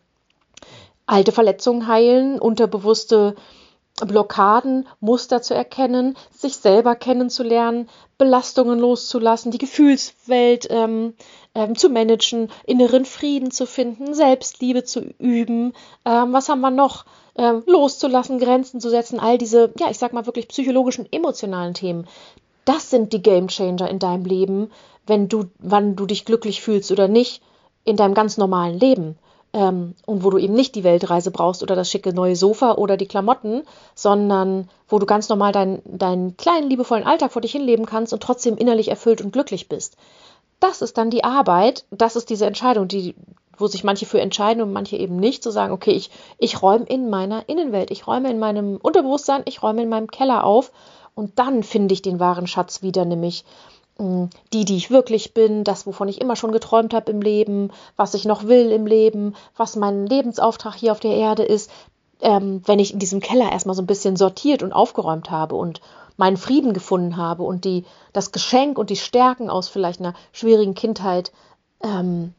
alte 1.07 1.33
Verletzungen 1.33 1.87
heilen, 1.89 2.39
unterbewusste 2.39 3.35
Blockaden, 4.07 4.87
Muster 5.01 5.43
zu 5.43 5.55
erkennen, 5.55 6.17
sich 6.31 6.57
selber 6.57 6.95
kennenzulernen, 6.95 7.89
Belastungen 8.17 8.79
loszulassen, 8.79 9.51
die 9.51 9.59
Gefühlswelt 9.59 10.67
ähm, 10.71 11.15
ähm, 11.55 11.77
zu 11.77 11.89
managen, 11.89 12.51
inneren 12.67 13.05
Frieden 13.05 13.51
zu 13.51 13.67
finden, 13.67 14.15
Selbstliebe 14.15 14.85
zu 14.85 15.01
üben. 15.19 15.73
Ähm, 16.05 16.33
was 16.33 16.49
haben 16.49 16.61
wir 16.61 16.71
noch? 16.71 17.05
Ähm, 17.37 17.63
loszulassen, 17.67 18.41
Grenzen 18.41 18.81
zu 18.81 18.91
setzen, 18.91 19.21
all 19.21 19.39
diese, 19.39 19.73
ja, 19.79 19.89
ich 19.91 19.99
sag 19.99 20.13
mal 20.13 20.27
wirklich 20.27 20.49
psychologischen, 20.49 21.07
emotionalen 21.13 21.75
Themen. 21.75 22.09
Das 22.65 22.91
sind 22.91 23.13
die 23.13 23.23
Game 23.23 23.47
Changer 23.47 23.89
in 23.89 24.01
deinem 24.01 24.25
Leben, 24.25 24.73
wenn 25.07 25.29
du, 25.29 25.45
wann 25.59 25.95
du 25.95 26.07
dich 26.07 26.25
glücklich 26.25 26.61
fühlst 26.61 26.91
oder 26.91 27.07
nicht, 27.07 27.41
in 27.85 27.97
deinem 27.97 28.15
ganz 28.15 28.39
normalen 28.39 28.79
Leben 28.79 29.17
ähm, 29.59 29.95
und 30.07 30.23
wo 30.23 30.31
du 30.31 30.39
eben 30.39 30.55
nicht 30.55 30.77
die 30.77 30.85
Weltreise 30.85 31.33
brauchst 31.33 31.65
oder 31.65 31.75
das 31.75 31.91
schicke 31.91 32.15
neue 32.15 32.37
Sofa 32.37 32.75
oder 32.75 32.97
die 32.97 33.09
Klamotten, 33.09 33.65
sondern 33.97 34.69
wo 34.89 35.01
du 35.01 35.07
ganz 35.07 35.29
normal 35.29 35.51
deinen, 35.53 36.37
kleinen, 36.37 36.71
liebevollen 36.71 37.05
Alltag 37.05 37.33
vor 37.33 37.43
dich 37.43 37.53
hinleben 37.53 37.85
kannst 37.85 38.13
und 38.13 38.23
trotzdem 38.23 38.57
innerlich 38.57 38.89
erfüllt 38.89 39.21
und 39.21 39.33
glücklich 39.33 39.69
bist. 39.69 39.97
Das 40.61 40.81
ist 40.81 40.97
dann 40.97 41.11
die 41.11 41.25
Arbeit, 41.25 41.85
das 41.91 42.15
ist 42.15 42.31
diese 42.31 42.47
Entscheidung, 42.47 42.87
die, 42.87 43.17
wo 43.57 43.67
sich 43.67 43.83
manche 43.83 44.07
für 44.07 44.21
entscheiden 44.21 44.63
und 44.63 44.73
manche 44.73 44.97
eben 44.97 45.17
nicht, 45.17 45.43
zu 45.43 45.51
sagen, 45.51 45.73
okay, 45.73 45.93
ich, 45.93 46.11
ich 46.39 46.63
räume 46.63 46.85
in 46.85 47.11
meiner 47.11 47.49
Innenwelt, 47.49 47.91
ich 47.91 48.07
räume 48.07 48.31
in 48.31 48.39
meinem 48.39 48.77
Unterbewusstsein, 48.77 49.43
ich 49.45 49.63
räume 49.63 49.83
in 49.83 49.89
meinem 49.89 50.09
Keller 50.09 50.45
auf 50.45 50.71
und 51.17 51.41
dann 51.41 51.65
finde 51.65 51.95
ich 51.95 52.03
den 52.03 52.21
wahren 52.21 52.47
Schatz 52.47 52.83
wieder, 52.83 53.05
nämlich 53.05 53.45
die, 53.99 54.65
die 54.65 54.77
ich 54.77 54.91
wirklich 54.91 55.35
bin, 55.35 55.65
das, 55.65 55.87
wovon 55.87 56.09
ich 56.09 56.21
immer 56.21 56.37
schon 56.37 56.53
geträumt 56.53 56.95
habe 56.95 57.11
im 57.11 57.21
Leben, 57.21 57.71
was 57.97 58.15
ich 58.15 58.25
noch 58.25 58.45
will 58.45 58.71
im 58.71 58.87
Leben, 58.87 59.35
was 59.57 59.75
mein 59.75 60.07
Lebensauftrag 60.07 60.75
hier 60.75 60.93
auf 60.93 61.01
der 61.01 61.17
Erde 61.17 61.43
ist, 61.43 61.71
ähm, 62.21 62.63
wenn 62.65 62.79
ich 62.79 62.93
in 62.93 63.01
diesem 63.01 63.21
Keller 63.21 63.51
erstmal 63.51 63.75
so 63.75 63.83
ein 63.83 63.87
bisschen 63.87 64.17
sortiert 64.17 64.63
und 64.63 64.73
aufgeräumt 64.73 65.31
habe 65.31 65.57
und 65.57 65.81
meinen 66.17 66.37
Frieden 66.37 66.75
gefunden 66.75 67.17
habe 67.17 67.43
und 67.43 67.65
die, 67.65 67.85
das 68.13 68.33
Geschenk 68.33 68.79
und 68.79 68.91
die 68.91 68.97
Stärken 68.97 69.51
aus 69.51 69.69
vielleicht 69.69 70.01
einer 70.01 70.15
schwierigen 70.33 70.75
Kindheit 70.75 71.33
ähm, 71.83 72.35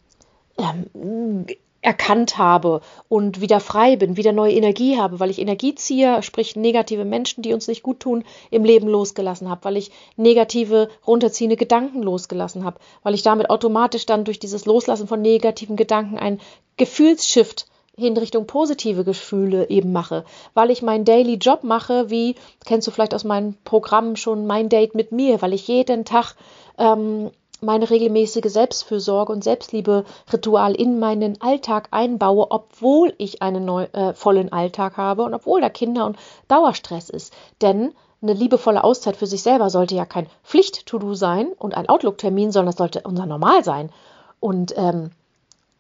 ähm, 0.58 1.46
erkannt 1.82 2.38
habe 2.38 2.82
und 3.08 3.42
wieder 3.42 3.60
frei 3.60 3.96
bin, 3.96 4.18
wieder 4.18 4.34
neue 4.34 4.54
Energie 4.54 4.98
habe, 4.98 5.20
weil 5.20 5.30
ich 5.30 5.40
Energie 5.40 5.76
ziehe, 5.76 6.22
sprich 6.24 6.56
negative 6.56 7.06
Menschen, 7.06 7.42
die 7.42 7.54
uns 7.54 7.68
nicht 7.68 7.84
gut 7.84 8.02
tun, 8.02 8.24
im 8.52 8.66
Leben 8.66 8.88
losgelassen 8.88 9.50
habe, 9.50 9.64
weil 9.64 9.78
ich 9.78 9.92
negative, 10.18 10.90
runterziehende 11.08 11.56
Gedanken 11.56 12.04
losgelassen 12.04 12.64
habe, 12.64 12.80
weil 13.04 13.14
ich 13.14 13.24
damit 13.24 13.50
automatisch 13.50 14.06
dann 14.06 14.26
durch 14.26 14.40
dieses 14.40 14.66
Loslassen 14.66 15.08
von 15.08 15.22
negativen 15.22 15.76
Gedanken 15.76 16.18
ein 16.18 16.40
Gefühlsshift 16.78 17.68
in 17.96 18.18
Richtung 18.18 18.48
positive 18.48 19.04
Gefühle 19.04 19.70
eben 19.70 19.92
mache, 19.92 20.24
weil 20.54 20.72
ich 20.72 20.82
meinen 20.82 21.06
Daily 21.06 21.36
Job 21.36 21.64
mache, 21.64 22.10
wie 22.10 22.36
kennst 22.66 22.88
du 22.88 22.92
vielleicht 22.92 23.14
aus 23.14 23.24
meinem 23.24 23.56
Programm 23.64 24.16
schon 24.16 24.48
mein 24.48 24.70
Date 24.70 24.96
mit 24.96 25.12
mir, 25.12 25.42
weil 25.42 25.54
ich 25.54 25.68
jeden 25.68 26.06
Tag 26.06 26.36
ähm, 26.78 27.32
meine 27.62 27.90
regelmäßige 27.90 28.52
Selbstfürsorge 28.52 29.32
und 29.32 29.44
Selbstliebe-Ritual 29.44 30.76
in 30.76 31.00
meinen 31.00 31.42
Alltag 31.42 31.90
einbaue, 31.92 32.48
obwohl 32.50 33.14
ich 33.18 33.42
einen 33.42 33.66
neu, 33.66 33.84
äh, 33.94 34.14
vollen 34.14 34.52
Alltag 34.52 34.98
habe 34.98 35.24
und 35.24 35.34
obwohl 35.34 35.62
da 35.62 35.70
Kinder 35.70 36.06
und 36.06 36.18
Dauerstress 36.48 37.10
ist. 37.10 37.34
Denn 37.62 37.94
eine 38.22 38.34
liebevolle 38.34 38.84
Auszeit 38.84 39.16
für 39.16 39.28
sich 39.28 39.44
selber 39.44 39.70
sollte 39.70 39.96
ja 39.96 40.06
kein 40.06 40.28
Pflicht-To-Do 40.44 41.14
sein 41.14 41.54
und 41.58 41.76
ein 41.76 41.88
Outlook-Termin, 41.88 42.52
sondern 42.52 42.72
das 42.72 42.78
sollte 42.78 43.02
unser 43.02 43.26
Normal 43.26 43.64
sein. 43.64 43.92
Und 44.40 44.74
ähm, 44.78 45.12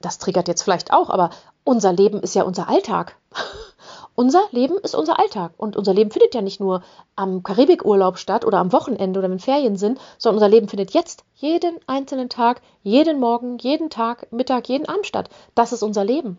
das 0.01 0.17
triggert 0.17 0.48
jetzt 0.48 0.63
vielleicht 0.63 0.93
auch, 0.93 1.09
aber 1.09 1.31
unser 1.63 1.91
Leben 1.91 2.21
ist 2.21 2.36
ja 2.36 2.43
unser 2.43 2.69
Alltag. 2.69 3.17
unser 4.19 4.49
Leben 4.51 4.77
ist 4.79 4.95
unser 4.95 5.17
Alltag. 5.17 5.53
Und 5.55 5.77
unser 5.77 5.93
Leben 5.93 6.11
findet 6.11 6.35
ja 6.35 6.41
nicht 6.41 6.59
nur 6.59 6.83
am 7.15 7.41
Karibikurlaub 7.41 8.17
statt 8.17 8.43
oder 8.43 8.57
am 8.57 8.73
Wochenende 8.73 9.17
oder 9.17 9.29
wenn 9.29 9.39
Ferien 9.39 9.77
sind, 9.77 9.97
sondern 10.17 10.43
unser 10.43 10.49
Leben 10.49 10.67
findet 10.67 10.91
jetzt 10.91 11.23
jeden 11.35 11.79
einzelnen 11.88 12.27
Tag, 12.27 12.61
jeden 12.83 13.21
Morgen, 13.21 13.57
jeden 13.59 13.89
Tag, 13.89 14.29
Mittag, 14.33 14.67
jeden 14.67 14.89
Abend 14.89 15.05
statt. 15.05 15.29
Das 15.55 15.71
ist 15.71 15.83
unser 15.83 16.03
Leben. 16.03 16.38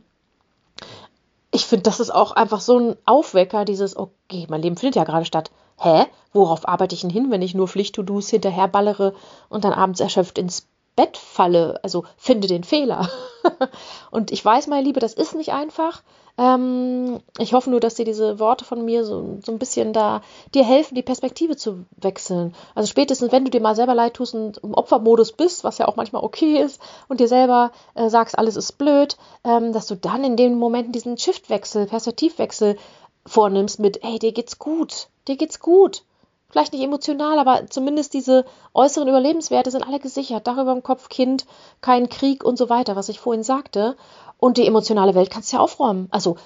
Ich 1.52 1.64
finde, 1.64 1.84
das 1.84 2.00
ist 2.00 2.10
auch 2.10 2.32
einfach 2.32 2.60
so 2.60 2.78
ein 2.78 2.96
Aufwecker, 3.06 3.64
dieses, 3.64 3.96
okay, 3.96 4.46
mein 4.50 4.60
Leben 4.60 4.76
findet 4.76 4.96
ja 4.96 5.04
gerade 5.04 5.25
statt. 5.25 5.50
Hä? 5.78 6.04
Worauf 6.34 6.68
arbeite 6.68 6.94
ich 6.94 7.00
denn 7.00 7.08
hin, 7.08 7.30
wenn 7.30 7.40
ich 7.40 7.54
nur 7.54 7.66
Pflicht-To-Dos 7.66 8.28
hinterherballere 8.28 9.14
und 9.49 9.64
dann 9.64 9.72
abends 9.72 10.00
erschöpft 10.00 10.37
ins 10.37 10.66
Bett 10.96 11.16
falle? 11.16 11.81
Also 11.83 12.05
finde 12.18 12.46
den 12.46 12.62
Fehler. 12.62 13.09
und 14.11 14.33
ich 14.33 14.44
weiß, 14.44 14.66
meine 14.66 14.85
Liebe, 14.85 15.00
das 15.00 15.14
ist 15.14 15.35
nicht 15.35 15.55
einfach. 15.55 16.02
Ähm, 16.40 17.20
ich 17.37 17.53
hoffe 17.53 17.68
nur, 17.68 17.81
dass 17.81 17.96
dir 17.96 18.07
diese 18.07 18.38
Worte 18.38 18.64
von 18.64 18.83
mir 18.83 19.05
so, 19.05 19.38
so 19.44 19.53
ein 19.53 19.59
bisschen 19.59 19.92
da 19.92 20.22
dir 20.55 20.64
helfen, 20.64 20.94
die 20.94 21.03
Perspektive 21.03 21.55
zu 21.55 21.85
wechseln. 21.98 22.55
Also 22.74 22.88
spätestens, 22.88 23.31
wenn 23.31 23.44
du 23.44 23.50
dir 23.50 23.61
mal 23.61 23.76
selber 23.76 23.94
leid 23.94 24.14
tust 24.14 24.35
und 24.35 24.57
im 24.59 24.72
Opfermodus 24.72 25.33
bist, 25.33 25.64
was 25.64 25.76
ja 25.76 25.87
auch 25.87 25.96
manchmal 25.96 26.24
okay 26.24 26.59
ist, 26.59 26.81
und 27.09 27.20
dir 27.20 27.29
selber 27.29 27.72
äh, 27.94 28.09
sagst, 28.09 28.38
alles 28.38 28.57
ist 28.57 28.79
blöd, 28.79 29.18
ähm, 29.44 29.74
dass 29.74 29.87
du 29.87 29.96
dann 29.96 30.24
in 30.24 30.37
den 30.37 30.59
Momenten 30.59 30.92
diesen 30.92 31.18
Shiftwechsel, 31.18 31.85
Perspektivwechsel 31.85 32.79
vornimmst 33.26 33.79
mit, 33.79 34.03
ey, 34.03 34.18
dir 34.18 34.33
geht's 34.33 34.59
gut, 34.59 35.09
dir 35.29 35.37
geht's 35.37 35.61
gut. 35.61 36.05
Vielleicht 36.50 36.72
nicht 36.72 36.82
emotional, 36.82 37.38
aber 37.38 37.66
zumindest 37.68 38.12
diese 38.12 38.44
äußeren 38.74 39.08
Überlebenswerte 39.08 39.70
sind 39.70 39.86
alle 39.86 40.00
gesichert. 40.00 40.46
Darüber 40.46 40.72
im 40.72 40.82
Kopf 40.82 41.08
Kind, 41.08 41.46
kein 41.80 42.08
Krieg 42.08 42.44
und 42.44 42.58
so 42.58 42.68
weiter, 42.68 42.96
was 42.96 43.08
ich 43.08 43.20
vorhin 43.20 43.44
sagte. 43.44 43.96
Und 44.36 44.56
die 44.56 44.66
emotionale 44.66 45.14
Welt 45.14 45.30
kannst 45.30 45.52
du 45.52 45.56
ja 45.56 45.62
aufräumen. 45.62 46.08
Also, 46.10 46.36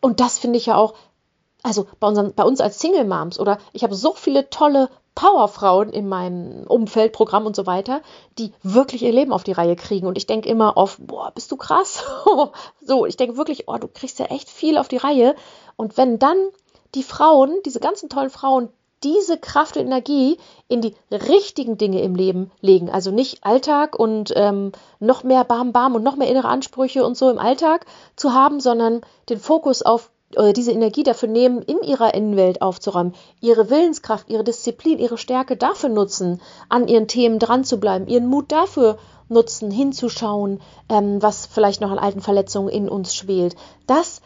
und 0.00 0.18
das 0.18 0.38
finde 0.38 0.58
ich 0.58 0.66
ja 0.66 0.76
auch, 0.76 0.94
also 1.62 1.86
bei, 2.00 2.08
unseren, 2.08 2.34
bei 2.34 2.42
uns 2.42 2.60
als 2.60 2.80
Single 2.80 3.04
Moms 3.04 3.38
oder 3.38 3.58
ich 3.72 3.84
habe 3.84 3.94
so 3.94 4.14
viele 4.14 4.50
tolle 4.50 4.88
Powerfrauen 5.14 5.90
in 5.90 6.08
meinem 6.08 6.64
Umfeld, 6.66 7.12
Programm 7.12 7.46
und 7.46 7.54
so 7.54 7.66
weiter, 7.66 8.00
die 8.38 8.52
wirklich 8.62 9.02
ihr 9.02 9.12
Leben 9.12 9.32
auf 9.32 9.44
die 9.44 9.52
Reihe 9.52 9.76
kriegen. 9.76 10.06
Und 10.06 10.16
ich 10.16 10.26
denke 10.26 10.48
immer 10.48 10.76
auf, 10.76 10.96
boah, 10.98 11.30
bist 11.32 11.52
du 11.52 11.56
krass. 11.56 12.02
so, 12.80 13.06
ich 13.06 13.16
denke 13.16 13.36
wirklich, 13.36 13.68
oh, 13.68 13.76
du 13.76 13.88
kriegst 13.88 14.18
ja 14.18 14.26
echt 14.26 14.48
viel 14.48 14.78
auf 14.78 14.88
die 14.88 14.96
Reihe. 14.96 15.36
Und 15.76 15.96
wenn 15.98 16.18
dann 16.18 16.38
die 16.94 17.02
Frauen, 17.02 17.52
diese 17.64 17.80
ganzen 17.80 18.08
tollen 18.08 18.30
Frauen, 18.30 18.68
diese 19.02 19.36
Kraft 19.38 19.76
und 19.76 19.82
Energie 19.82 20.38
in 20.68 20.80
die 20.80 20.94
richtigen 21.10 21.76
Dinge 21.76 22.02
im 22.02 22.14
Leben 22.14 22.50
legen. 22.60 22.88
Also 22.90 23.10
nicht 23.10 23.44
Alltag 23.44 23.98
und 23.98 24.32
ähm, 24.36 24.72
noch 25.00 25.24
mehr 25.24 25.44
Bam 25.44 25.72
Bam 25.72 25.94
und 25.94 26.04
noch 26.04 26.16
mehr 26.16 26.28
innere 26.28 26.48
Ansprüche 26.48 27.04
und 27.04 27.16
so 27.16 27.30
im 27.30 27.38
Alltag 27.38 27.86
zu 28.16 28.32
haben, 28.32 28.60
sondern 28.60 29.00
den 29.28 29.40
Fokus 29.40 29.82
auf 29.82 30.10
oder 30.36 30.54
diese 30.54 30.72
Energie 30.72 31.02
dafür 31.02 31.28
nehmen, 31.28 31.60
in 31.60 31.82
ihrer 31.82 32.14
Innenwelt 32.14 32.62
aufzuräumen, 32.62 33.14
ihre 33.42 33.68
Willenskraft, 33.68 34.30
ihre 34.30 34.44
Disziplin, 34.44 34.98
ihre 34.98 35.18
Stärke 35.18 35.58
dafür 35.58 35.90
nutzen, 35.90 36.40
an 36.70 36.88
ihren 36.88 37.06
Themen 37.06 37.38
dran 37.38 37.64
zu 37.64 37.78
bleiben, 37.78 38.06
ihren 38.06 38.28
Mut 38.28 38.50
dafür 38.50 38.98
nutzen, 39.28 39.70
hinzuschauen, 39.70 40.60
ähm, 40.88 41.22
was 41.22 41.46
vielleicht 41.46 41.80
noch 41.80 41.90
an 41.90 41.98
alten 41.98 42.20
Verletzungen 42.20 42.68
in 42.68 42.88
uns 42.88 43.14
schwelt. 43.14 43.56
Das, 43.86 44.22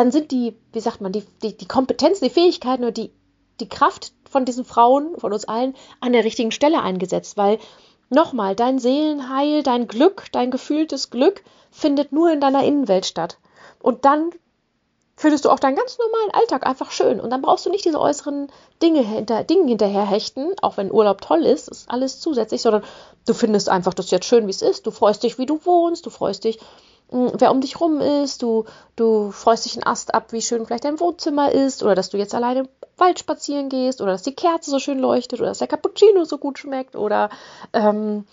dann 0.00 0.12
sind 0.12 0.30
die, 0.30 0.56
wie 0.72 0.80
sagt 0.80 1.00
man, 1.00 1.12
die, 1.12 1.24
die, 1.42 1.56
die 1.56 1.68
Kompetenzen, 1.68 2.24
die 2.24 2.30
Fähigkeiten 2.30 2.84
oder 2.84 2.92
die 2.92 3.12
die 3.60 3.68
Kraft 3.68 4.12
von 4.28 4.44
diesen 4.44 4.64
Frauen, 4.64 5.18
von 5.18 5.32
uns 5.32 5.44
allen, 5.44 5.74
an 6.00 6.12
der 6.12 6.24
richtigen 6.24 6.50
Stelle 6.50 6.82
eingesetzt, 6.82 7.36
weil 7.36 7.58
nochmal, 8.08 8.56
dein 8.56 8.78
Seelenheil, 8.78 9.62
dein 9.62 9.86
Glück, 9.86 10.26
dein 10.32 10.50
gefühltes 10.50 11.10
Glück 11.10 11.44
findet 11.70 12.12
nur 12.12 12.32
in 12.32 12.40
deiner 12.40 12.64
Innenwelt 12.64 13.06
statt. 13.06 13.38
Und 13.80 14.04
dann 14.06 14.30
findest 15.16 15.44
du 15.44 15.50
auch 15.50 15.60
deinen 15.60 15.76
ganz 15.76 15.98
normalen 15.98 16.30
Alltag 16.32 16.66
einfach 16.66 16.90
schön. 16.90 17.20
Und 17.20 17.28
dann 17.28 17.42
brauchst 17.42 17.66
du 17.66 17.70
nicht 17.70 17.84
diese 17.84 18.00
äußeren 18.00 18.50
Dinge 18.82 19.00
hinter, 19.00 19.44
Dingen 19.44 19.68
hinterherhechten, 19.68 20.54
auch 20.62 20.78
wenn 20.78 20.90
Urlaub 20.90 21.20
toll 21.20 21.44
ist, 21.44 21.68
ist 21.68 21.90
alles 21.90 22.20
zusätzlich, 22.20 22.62
sondern 22.62 22.82
du 23.26 23.34
findest 23.34 23.68
einfach 23.68 23.92
das 23.92 24.10
jetzt 24.10 24.24
schön, 24.24 24.46
wie 24.46 24.50
es 24.50 24.62
ist. 24.62 24.86
Du 24.86 24.90
freust 24.90 25.22
dich, 25.22 25.36
wie 25.36 25.46
du 25.46 25.60
wohnst, 25.64 26.06
du 26.06 26.10
freust 26.10 26.44
dich, 26.44 26.58
wer 27.10 27.50
um 27.50 27.60
dich 27.60 27.80
rum 27.80 28.00
ist, 28.00 28.42
du, 28.42 28.64
du 28.96 29.30
freust 29.30 29.64
dich 29.64 29.74
einen 29.74 29.86
Ast 29.86 30.14
ab, 30.14 30.32
wie 30.32 30.42
schön 30.42 30.64
vielleicht 30.64 30.84
dein 30.84 31.00
Wohnzimmer 31.00 31.52
ist, 31.52 31.82
oder 31.82 31.94
dass 31.94 32.10
du 32.10 32.16
jetzt 32.16 32.34
alleine 32.34 32.60
im 32.60 32.68
Wald 32.96 33.18
spazieren 33.18 33.68
gehst, 33.68 34.00
oder 34.00 34.12
dass 34.12 34.22
die 34.22 34.34
Kerze 34.34 34.70
so 34.70 34.78
schön 34.78 34.98
leuchtet, 34.98 35.40
oder 35.40 35.48
dass 35.48 35.58
der 35.58 35.68
Cappuccino 35.68 36.24
so 36.24 36.38
gut 36.38 36.58
schmeckt, 36.58 36.96
oder 36.96 37.30
ähm, 37.72 38.26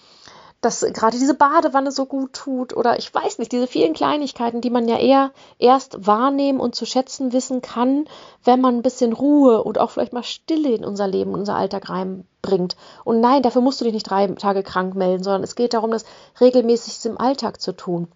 dass 0.62 0.82
gerade 0.82 1.18
diese 1.18 1.36
Badewanne 1.36 1.92
so 1.92 2.06
gut 2.06 2.34
tut, 2.34 2.76
oder 2.76 2.98
ich 2.98 3.13
weiß 3.13 3.40
nicht, 3.40 3.52
diese 3.52 3.68
vielen 3.68 3.94
Kleinigkeiten, 3.94 4.62
die 4.62 4.70
man 4.70 4.88
ja 4.88 4.98
eher 4.98 5.32
erst 5.60 6.08
wahrnehmen 6.08 6.60
und 6.60 6.76
zu 6.76 6.86
schätzen 6.86 7.32
wissen 7.34 7.62
kann, 7.62 8.06
wenn 8.44 8.62
man 8.62 8.76
ein 8.76 8.82
bisschen 8.82 9.13
Ruhe 9.13 9.63
und 9.63 9.80
auch 9.80 9.92
vielleicht 9.92 10.13
mal 10.13 10.24
Stille 10.24 10.70
in 10.70 10.86
unser 10.86 11.08
Leben, 11.08 11.32
in 11.32 11.40
unser 11.40 11.56
Alltag 11.56 11.90
reinbringt. 11.90 12.76
Und 13.04 13.22
nein, 13.22 13.44
dafür 13.44 13.62
musst 13.62 13.82
du 13.82 13.86
dich 13.86 13.94
nicht 13.94 14.10
drei 14.10 14.28
Tage 14.28 14.63
krank 14.63 14.96
melden, 14.96 15.24
sondern 15.24 15.44
es 15.44 15.56
geht 15.56 15.74
darum, 15.74 15.92
das 15.92 16.06
regelmäßig 16.42 17.06
im 17.06 17.20
Alltag 17.20 17.62
zu 17.62 17.72
tun. 17.74 18.08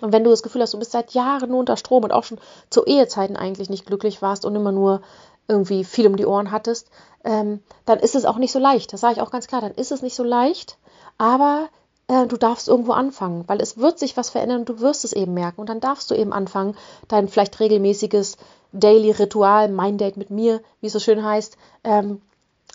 Und 0.00 0.12
wenn 0.12 0.24
du 0.24 0.30
das 0.30 0.42
Gefühl 0.42 0.62
hast, 0.62 0.74
du 0.74 0.78
bist 0.78 0.92
seit 0.92 1.12
Jahren 1.12 1.50
nur 1.50 1.60
unter 1.60 1.76
Strom 1.76 2.04
und 2.04 2.12
auch 2.12 2.24
schon 2.24 2.38
zu 2.70 2.84
Ehezeiten 2.84 3.36
eigentlich 3.36 3.70
nicht 3.70 3.86
glücklich 3.86 4.22
warst 4.22 4.44
und 4.44 4.54
immer 4.56 4.72
nur 4.72 5.02
irgendwie 5.46 5.84
viel 5.84 6.06
um 6.06 6.16
die 6.16 6.26
Ohren 6.26 6.50
hattest, 6.50 6.88
ähm, 7.22 7.60
dann 7.84 7.98
ist 7.98 8.14
es 8.14 8.24
auch 8.24 8.38
nicht 8.38 8.52
so 8.52 8.58
leicht. 8.58 8.92
Das 8.92 9.00
sage 9.00 9.14
ich 9.14 9.20
auch 9.20 9.30
ganz 9.30 9.46
klar. 9.46 9.60
Dann 9.60 9.74
ist 9.74 9.92
es 9.92 10.02
nicht 10.02 10.14
so 10.16 10.24
leicht. 10.24 10.78
Aber 11.16 11.68
äh, 12.08 12.26
du 12.26 12.36
darfst 12.36 12.68
irgendwo 12.68 12.92
anfangen, 12.92 13.44
weil 13.46 13.60
es 13.60 13.78
wird 13.78 13.98
sich 13.98 14.16
was 14.16 14.30
verändern 14.30 14.60
und 14.60 14.68
du 14.68 14.80
wirst 14.80 15.04
es 15.04 15.12
eben 15.12 15.34
merken. 15.34 15.60
Und 15.60 15.68
dann 15.68 15.80
darfst 15.80 16.10
du 16.10 16.14
eben 16.14 16.32
anfangen, 16.32 16.76
dein 17.08 17.28
vielleicht 17.28 17.60
regelmäßiges 17.60 18.36
Daily 18.72 19.12
Ritual, 19.12 19.68
Mind 19.68 20.00
Date 20.00 20.16
mit 20.16 20.30
mir, 20.30 20.60
wie 20.80 20.88
es 20.88 20.92
so 20.92 20.98
schön 20.98 21.24
heißt, 21.24 21.56
ähm, 21.84 22.20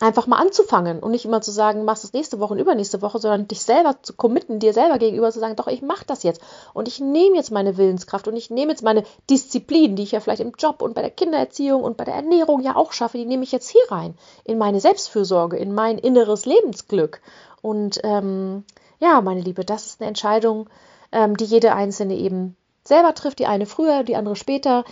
einfach 0.00 0.26
mal 0.26 0.38
anzufangen 0.38 1.00
und 1.00 1.10
nicht 1.10 1.26
immer 1.26 1.42
zu 1.42 1.50
sagen, 1.50 1.84
machst 1.84 2.04
es 2.04 2.14
nächste 2.14 2.40
Woche 2.40 2.54
und 2.54 2.58
übernächste 2.58 3.02
Woche, 3.02 3.18
sondern 3.18 3.46
dich 3.46 3.62
selber 3.62 3.96
zu 4.02 4.14
committen, 4.14 4.58
dir 4.58 4.72
selber 4.72 4.98
gegenüber 4.98 5.30
zu 5.30 5.40
sagen, 5.40 5.56
doch, 5.56 5.66
ich 5.66 5.82
mache 5.82 6.06
das 6.06 6.22
jetzt 6.22 6.40
und 6.72 6.88
ich 6.88 7.00
nehme 7.00 7.36
jetzt 7.36 7.50
meine 7.50 7.76
Willenskraft 7.76 8.26
und 8.26 8.36
ich 8.36 8.48
nehme 8.50 8.72
jetzt 8.72 8.82
meine 8.82 9.04
Disziplin, 9.28 9.96
die 9.96 10.02
ich 10.02 10.12
ja 10.12 10.20
vielleicht 10.20 10.40
im 10.40 10.54
Job 10.56 10.80
und 10.80 10.94
bei 10.94 11.02
der 11.02 11.10
Kindererziehung 11.10 11.84
und 11.84 11.98
bei 11.98 12.04
der 12.04 12.14
Ernährung 12.14 12.60
ja 12.60 12.76
auch 12.76 12.92
schaffe, 12.92 13.18
die 13.18 13.26
nehme 13.26 13.44
ich 13.44 13.52
jetzt 13.52 13.68
hier 13.68 13.82
rein, 13.90 14.14
in 14.44 14.56
meine 14.56 14.80
Selbstfürsorge, 14.80 15.58
in 15.58 15.74
mein 15.74 15.98
inneres 15.98 16.46
Lebensglück. 16.46 17.20
Und 17.60 18.00
ähm, 18.02 18.64
ja, 19.00 19.20
meine 19.20 19.42
Liebe, 19.42 19.66
das 19.66 19.86
ist 19.86 20.00
eine 20.00 20.08
Entscheidung, 20.08 20.70
ähm, 21.12 21.36
die 21.36 21.44
jede 21.44 21.74
Einzelne 21.74 22.16
eben 22.16 22.56
selber 22.84 23.14
trifft, 23.14 23.38
die 23.38 23.46
eine 23.46 23.66
früher, 23.66 24.02
die 24.02 24.16
andere 24.16 24.36
später. 24.36 24.84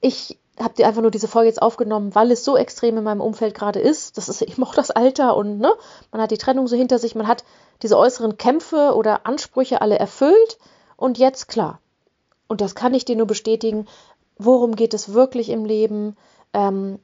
Ich 0.00 0.39
habe 0.60 0.74
dir 0.74 0.86
einfach 0.86 1.02
nur 1.02 1.10
diese 1.10 1.28
Folge 1.28 1.48
jetzt 1.48 1.62
aufgenommen, 1.62 2.14
weil 2.14 2.30
es 2.30 2.44
so 2.44 2.56
extrem 2.56 2.96
in 2.98 3.04
meinem 3.04 3.20
Umfeld 3.20 3.54
gerade 3.54 3.80
ist. 3.80 4.18
Das 4.18 4.28
ist 4.28 4.42
eben 4.42 4.62
auch 4.62 4.74
das 4.74 4.90
Alter 4.90 5.36
und 5.36 5.58
ne, 5.58 5.72
man 6.12 6.20
hat 6.20 6.30
die 6.30 6.38
Trennung 6.38 6.66
so 6.66 6.76
hinter 6.76 6.98
sich, 6.98 7.14
man 7.14 7.26
hat 7.28 7.44
diese 7.82 7.96
äußeren 7.96 8.36
Kämpfe 8.36 8.94
oder 8.94 9.26
Ansprüche 9.26 9.80
alle 9.80 9.98
erfüllt 9.98 10.58
und 10.96 11.18
jetzt 11.18 11.48
klar. 11.48 11.80
Und 12.46 12.60
das 12.60 12.74
kann 12.74 12.94
ich 12.94 13.04
dir 13.04 13.16
nur 13.16 13.26
bestätigen. 13.26 13.86
Worum 14.36 14.74
geht 14.76 14.92
es 14.92 15.12
wirklich 15.12 15.50
im 15.50 15.64
Leben? 15.64 16.16
Ähm, 16.52 16.98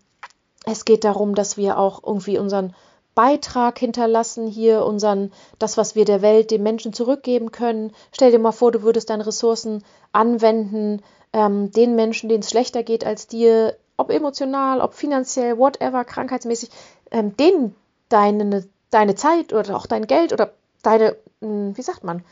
es 0.65 0.85
geht 0.85 1.05
darum, 1.05 1.35
dass 1.35 1.57
wir 1.57 1.79
auch 1.79 2.03
irgendwie 2.05 2.39
unseren 2.39 2.75
Beitrag 3.15 3.79
hinterlassen, 3.79 4.47
hier 4.47 4.85
unseren, 4.85 5.33
das, 5.59 5.79
was 5.79 5.95
wir 5.95 6.05
der 6.05 6.21
Welt, 6.21 6.51
den 6.51 6.63
Menschen 6.63 6.93
zurückgeben 6.93 7.51
können. 7.51 7.93
Stell 8.13 8.31
dir 8.31 8.39
mal 8.39 8.53
vor, 8.53 8.73
du 8.73 8.83
würdest 8.83 9.09
deine 9.09 9.27
Ressourcen 9.27 9.83
anwenden, 10.13 11.03
ähm, 11.33 11.71
den 11.71 11.97
Menschen, 11.97 12.29
denen 12.29 12.43
es 12.43 12.51
schlechter 12.51 12.83
geht 12.83 13.05
als 13.05 13.27
dir, 13.27 13.77
ob 13.97 14.11
emotional, 14.11 14.81
ob 14.81 14.95
finanziell, 14.95 15.59
whatever, 15.59 16.05
krankheitsmäßig, 16.05 16.71
ähm, 17.11 17.37
denen 17.37 17.75
deine, 18.09 18.67
deine 18.91 19.15
Zeit 19.15 19.53
oder 19.53 19.77
auch 19.77 19.87
dein 19.87 20.07
Geld 20.07 20.33
oder 20.33 20.53
deine, 20.83 21.17
hm, 21.41 21.77
wie 21.77 21.83
sagt 21.83 22.05
man, 22.05 22.25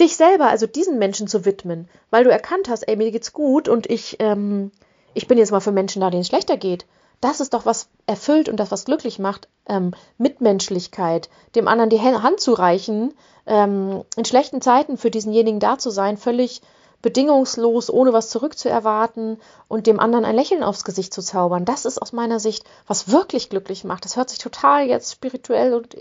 dich 0.00 0.16
selber, 0.16 0.48
also 0.48 0.66
diesen 0.66 0.98
Menschen 0.98 1.26
zu 1.26 1.44
widmen, 1.44 1.88
weil 2.10 2.24
du 2.24 2.30
erkannt 2.30 2.68
hast, 2.68 2.82
ey, 2.82 2.96
mir 2.96 3.10
geht's 3.10 3.32
gut 3.32 3.68
und 3.68 3.88
ich, 3.90 4.16
ähm, 4.20 4.70
ich 5.14 5.26
bin 5.26 5.38
jetzt 5.38 5.50
mal 5.50 5.60
für 5.60 5.72
Menschen 5.72 6.00
da, 6.00 6.10
denen 6.10 6.22
es 6.22 6.28
schlechter 6.28 6.56
geht. 6.56 6.86
Das 7.20 7.40
ist 7.40 7.52
doch 7.52 7.66
was 7.66 7.88
erfüllt 8.06 8.48
und 8.48 8.58
das 8.58 8.70
was 8.70 8.84
glücklich 8.84 9.18
macht, 9.18 9.48
ähm, 9.68 9.92
Mitmenschlichkeit, 10.18 11.28
dem 11.56 11.66
anderen 11.66 11.90
die 11.90 12.00
Hand 12.00 12.38
zu 12.38 12.52
reichen, 12.52 13.12
ähm, 13.46 14.04
in 14.16 14.24
schlechten 14.24 14.60
Zeiten 14.60 14.96
für 14.96 15.10
diesenjenigen 15.10 15.58
da 15.58 15.78
zu 15.78 15.90
sein, 15.90 16.16
völlig 16.16 16.62
bedingungslos, 17.00 17.90
ohne 17.90 18.12
was 18.12 18.30
zurückzuerwarten 18.30 19.40
und 19.68 19.86
dem 19.86 20.00
anderen 20.00 20.24
ein 20.24 20.34
Lächeln 20.34 20.62
aufs 20.62 20.84
Gesicht 20.84 21.14
zu 21.14 21.22
zaubern. 21.22 21.64
Das 21.64 21.84
ist 21.84 22.02
aus 22.02 22.12
meiner 22.12 22.40
Sicht, 22.40 22.64
was 22.86 23.10
wirklich 23.10 23.50
glücklich 23.50 23.84
macht. 23.84 24.04
Das 24.04 24.16
hört 24.16 24.30
sich 24.30 24.38
total 24.38 24.86
jetzt 24.86 25.12
spirituell 25.12 25.74
und 25.74 25.94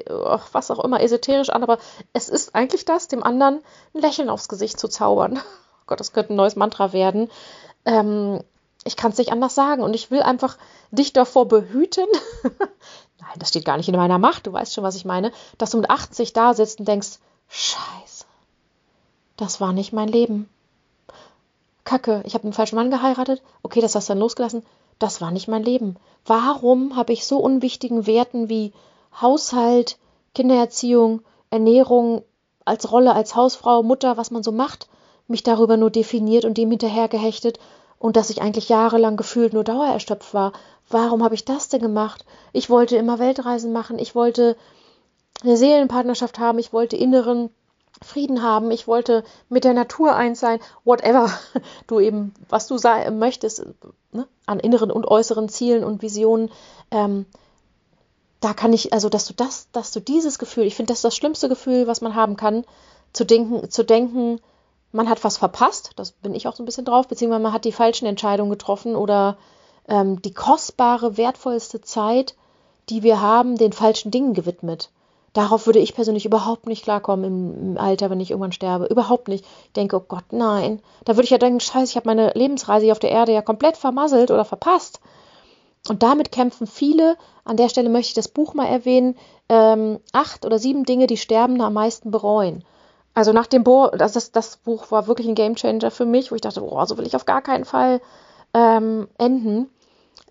was 0.51 0.71
auch 0.71 0.83
immer 0.83 1.01
esoterisch 1.01 1.49
an, 1.49 1.63
aber 1.63 1.77
es 2.13 2.29
ist 2.29 2.55
eigentlich 2.55 2.86
das, 2.86 3.07
dem 3.07 3.23
anderen 3.23 3.62
ein 3.93 4.01
Lächeln 4.01 4.29
aufs 4.29 4.49
Gesicht 4.49 4.79
zu 4.79 4.88
zaubern. 4.88 5.39
Oh 5.79 5.91
Gott, 5.91 6.01
das 6.01 6.12
könnte 6.12 6.33
ein 6.33 6.36
neues 6.36 6.57
Mantra 6.57 6.91
werden. 6.91 7.29
Ähm, 7.86 8.41
ich 8.88 8.95
kann 8.95 9.12
es 9.12 9.17
nicht 9.17 9.31
anders 9.31 9.55
sagen. 9.55 9.83
Und 9.83 9.93
ich 9.93 10.12
will 10.12 10.21
einfach 10.21 10.57
dich 10.91 11.13
davor 11.13 11.47
behüten. 11.47 12.07
Nein, 12.43 13.38
das 13.38 13.49
steht 13.49 13.65
gar 13.65 13.77
nicht 13.77 13.88
in 13.89 13.95
meiner 13.95 14.17
Macht. 14.17 14.47
Du 14.47 14.53
weißt 14.53 14.73
schon, 14.73 14.83
was 14.83 14.95
ich 14.95 15.05
meine. 15.05 15.31
Dass 15.57 15.71
du 15.71 15.77
mit 15.77 15.89
80 15.89 16.33
da 16.33 16.53
sitzt 16.53 16.79
und 16.79 16.88
denkst, 16.88 17.19
Scheiße, 17.49 18.25
das 19.38 19.62
war 19.62 19.73
nicht 19.73 19.93
mein 19.93 20.07
Leben. 20.07 20.49
Kacke, 21.88 22.21
ich 22.26 22.34
habe 22.34 22.43
einen 22.43 22.52
falschen 22.52 22.76
Mann 22.76 22.91
geheiratet. 22.91 23.41
Okay, 23.63 23.80
das 23.80 23.95
hast 23.95 24.10
du 24.10 24.12
dann 24.12 24.19
losgelassen. 24.19 24.63
Das 25.00 25.21
war 25.21 25.32
nicht 25.32 25.47
mein 25.47 25.63
Leben. 25.63 25.95
Warum 26.26 26.97
habe 26.97 27.13
ich 27.13 27.26
so 27.26 27.38
unwichtigen 27.38 28.06
Werten 28.06 28.50
wie 28.50 28.73
Haushalt, 29.21 29.97
Kindererziehung, 30.36 31.21
Ernährung, 31.50 32.23
als 32.65 32.91
Rolle 32.91 33.13
als 33.13 33.38
Hausfrau, 33.38 33.84
Mutter, 33.84 34.17
was 34.17 34.32
man 34.32 34.43
so 34.43 34.52
macht, 34.52 34.89
mich 35.28 35.43
darüber 35.43 35.78
nur 35.78 35.89
definiert 35.89 36.43
und 36.43 36.58
dem 36.58 36.69
hinterhergehechtet 36.71 37.58
und 38.00 38.17
dass 38.17 38.30
ich 38.30 38.41
eigentlich 38.41 38.67
jahrelang 38.67 39.15
gefühlt 39.15 39.54
nur 39.54 39.63
dauererschöpft 39.63 40.34
war. 40.34 40.52
Warum 40.89 41.23
habe 41.23 41.36
ich 41.36 41.45
das 41.45 41.69
denn 41.69 41.82
gemacht? 41.82 42.26
Ich 42.52 42.69
wollte 42.69 42.97
immer 42.97 43.17
Weltreisen 43.17 43.71
machen, 43.71 43.97
ich 43.97 44.13
wollte 44.13 44.58
eine 45.41 45.56
Seelenpartnerschaft 45.56 46.38
haben, 46.38 46.60
ich 46.60 46.73
wollte 46.73 46.97
inneren 46.97 47.50
Frieden 48.03 48.43
haben, 48.43 48.71
ich 48.71 48.88
wollte 48.88 49.23
mit 49.49 49.63
der 49.63 49.73
Natur 49.73 50.15
eins 50.15 50.39
sein, 50.39 50.60
whatever 50.83 51.31
du 51.88 51.99
eben, 51.99 52.33
was 52.49 52.67
du 52.67 52.77
sein 52.77 53.19
möchtest, 53.19 53.65
ne? 54.12 54.27
an 54.45 54.60
inneren 54.60 54.91
und 54.91 55.07
äußeren 55.07 55.49
Zielen 55.49 55.83
und 55.83 56.01
Visionen. 56.01 56.51
Ähm, 56.91 57.25
da 58.39 58.53
kann 58.53 58.73
ich, 58.73 58.93
also 58.93 59.10
dass 59.10 59.25
du 59.25 59.33
das, 59.33 59.69
dass 59.71 59.91
du 59.91 59.99
dieses 59.99 60.38
Gefühl, 60.38 60.65
ich 60.65 60.75
finde 60.75 60.91
das 60.91 60.99
ist 60.99 61.05
das 61.05 61.15
schlimmste 61.15 61.49
Gefühl, 61.49 61.88
was 61.88 62.01
man 62.01 62.15
haben 62.15 62.38
kann, 62.38 62.65
zu 63.13 63.25
denken, 63.25 63.69
zu 63.69 63.83
denken, 63.83 64.39
man 64.91 65.10
hat 65.10 65.23
was 65.23 65.38
verpasst, 65.38 65.91
das 65.95 66.12
bin 66.12 66.36
ich 66.36 66.47
auch 66.47 66.55
so 66.55 66.63
ein 66.63 66.65
bisschen 66.65 66.86
drauf, 66.86 67.07
beziehungsweise 67.07 67.43
man 67.43 67.53
hat 67.53 67.65
die 67.65 67.71
falschen 67.71 68.05
Entscheidungen 68.05 68.51
getroffen 68.51 68.95
oder 68.95 69.38
ähm, 69.88 70.21
die 70.21 70.33
kostbare, 70.33 71.17
wertvollste 71.17 71.81
Zeit, 71.81 72.36
die 72.89 73.03
wir 73.03 73.21
haben, 73.21 73.57
den 73.57 73.73
falschen 73.73 74.12
Dingen 74.12 74.33
gewidmet. 74.33 74.91
Darauf 75.38 75.67
würde 75.67 75.78
ich 75.78 75.93
persönlich 75.93 76.26
überhaupt 76.26 76.65
nicht 76.65 76.84
klarkommen 76.84 77.76
im, 77.76 77.78
Alter, 77.78 78.10
wenn 78.10 78.19
ich 78.19 78.32
irgendwann 78.32 78.54
sterbe. 78.54 78.86
Überhaupt 78.86 79.28
nicht. 79.28 79.45
Ich 79.65 79.73
denke, 79.73 79.97
oh 79.97 80.04
Gott, 80.08 80.23
nein. 80.32 80.82
Da 81.06 81.15
würde 81.15 81.26
ich 81.26 81.30
ja 81.30 81.38
denken, 81.38 81.60
scheiße, 81.60 81.91
ich 81.91 81.95
habe 81.95 82.10
meine 82.10 82.32
Lebensreise 82.34 82.86
hier 82.86 82.91
auf 82.91 82.97
der 82.97 83.12
Erde 83.12 83.34
ja 83.34 83.43
komplett 83.43 83.78
vermasselt 83.78 84.32
oder 84.32 84.45
verpasst. 84.45 85.00
Und 85.88 86.02
damit 86.02 86.32
kämpfen 86.32 86.65
viele. 86.65 87.17
An 87.43 87.56
der 87.56 87.69
Stelle 87.69 87.89
möchte 87.89 88.10
ich 88.10 88.13
das 88.15 88.30
Buch 88.30 88.56
mal 88.56 88.65
erwähnen. 88.65 89.15
Ähm, 89.47 90.00
acht 90.12 90.43
oder 90.43 90.58
sieben 90.58 90.86
Dinge, 90.86 91.06
die 91.06 91.17
Sterbende 91.17 91.65
am 91.65 91.73
meisten 91.73 92.10
bereuen. 92.10 92.63
Also 93.13 93.32
nach 93.32 93.45
dem 93.45 93.63
Bo, 93.63 93.89
das, 93.95 94.13
das, 94.13 94.32
das 94.32 94.58
Buch 94.58 94.89
war 94.89 95.06
wirklich 95.06 95.28
ein 95.28 95.36
Gamechanger 95.36 95.91
für 95.91 96.06
mich, 96.06 96.32
wo 96.32 96.36
ich 96.36 96.41
dachte, 96.41 96.62
boah, 96.62 96.88
so 96.88 96.97
will 96.97 97.06
ich 97.06 97.15
auf 97.15 97.26
gar 97.26 97.43
keinen 97.43 97.65
Fall 97.65 98.02
ähm, 98.56 99.08
enden. 99.19 99.69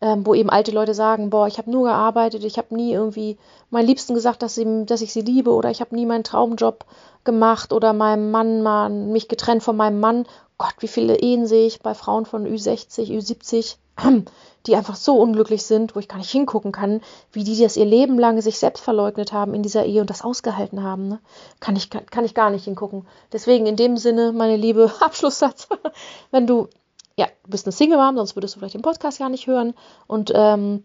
Ähm, 0.03 0.27
wo 0.27 0.35
eben 0.35 0.51
alte 0.51 0.73
Leute 0.73 0.93
sagen, 0.93 1.31
boah, 1.31 1.47
ich 1.47 1.57
habe 1.57 1.71
nur 1.71 1.85
gearbeitet, 1.85 2.45
ich 2.45 2.59
habe 2.59 2.75
nie 2.75 2.93
irgendwie 2.93 3.39
meinen 3.71 3.87
Liebsten 3.87 4.13
gesagt, 4.13 4.43
dass, 4.43 4.55
sie, 4.55 4.85
dass 4.85 5.01
ich 5.01 5.13
sie 5.13 5.23
liebe 5.23 5.51
oder 5.51 5.71
ich 5.71 5.81
habe 5.81 5.95
nie 5.95 6.05
meinen 6.05 6.25
Traumjob 6.25 6.85
gemacht 7.25 7.73
oder 7.73 7.93
meinem 7.93 8.31
Mann 8.31 8.63
mal 8.63 8.91
mich 8.91 9.29
getrennt 9.29 9.63
von 9.63 9.77
meinem 9.77 10.01
Mann. 10.01 10.27
Gott, 10.59 10.75
wie 10.81 10.89
viele 10.89 11.19
Ehen 11.19 11.47
sehe 11.47 11.67
ich 11.67 11.81
bei 11.81 11.95
Frauen 11.95 12.25
von 12.25 12.47
Ü60, 12.47 13.11
Ü70, 13.11 13.77
die 14.67 14.77
einfach 14.77 14.97
so 14.97 15.17
unglücklich 15.19 15.65
sind, 15.65 15.95
wo 15.95 16.01
ich 16.01 16.09
gar 16.09 16.19
nicht 16.19 16.31
hingucken 16.31 16.73
kann, 16.73 17.03
wie 17.33 17.45
die 17.45 17.61
das 17.61 17.77
ihr 17.77 17.85
Leben 17.85 18.19
lang 18.19 18.41
sich 18.41 18.59
selbst 18.59 18.83
verleugnet 18.83 19.33
haben 19.33 19.55
in 19.55 19.63
dieser 19.63 19.85
Ehe 19.85 20.01
und 20.01 20.11
das 20.11 20.23
ausgehalten 20.23 20.83
haben. 20.83 21.09
Ne? 21.09 21.21
Kann, 21.61 21.77
ich, 21.77 21.91
kann, 21.91 22.07
kann 22.07 22.25
ich 22.25 22.35
gar 22.35 22.51
nicht 22.51 22.65
hingucken. 22.65 23.07
Deswegen 23.33 23.67
in 23.67 23.77
dem 23.77 23.97
Sinne, 23.97 24.33
meine 24.33 24.57
liebe 24.57 24.93
Abschlusssatz, 25.01 25.69
wenn 26.31 26.47
du, 26.47 26.69
ja, 27.17 27.27
du 27.45 27.51
bist 27.51 27.67
eine 27.67 27.73
Single 27.73 27.99
Mom, 27.99 28.17
sonst 28.17 28.37
würdest 28.37 28.55
du 28.55 28.59
vielleicht 28.59 28.75
den 28.75 28.83
Podcast 28.83 29.19
gar 29.19 29.29
nicht 29.29 29.47
hören 29.47 29.75
und 30.07 30.33
ähm, 30.35 30.85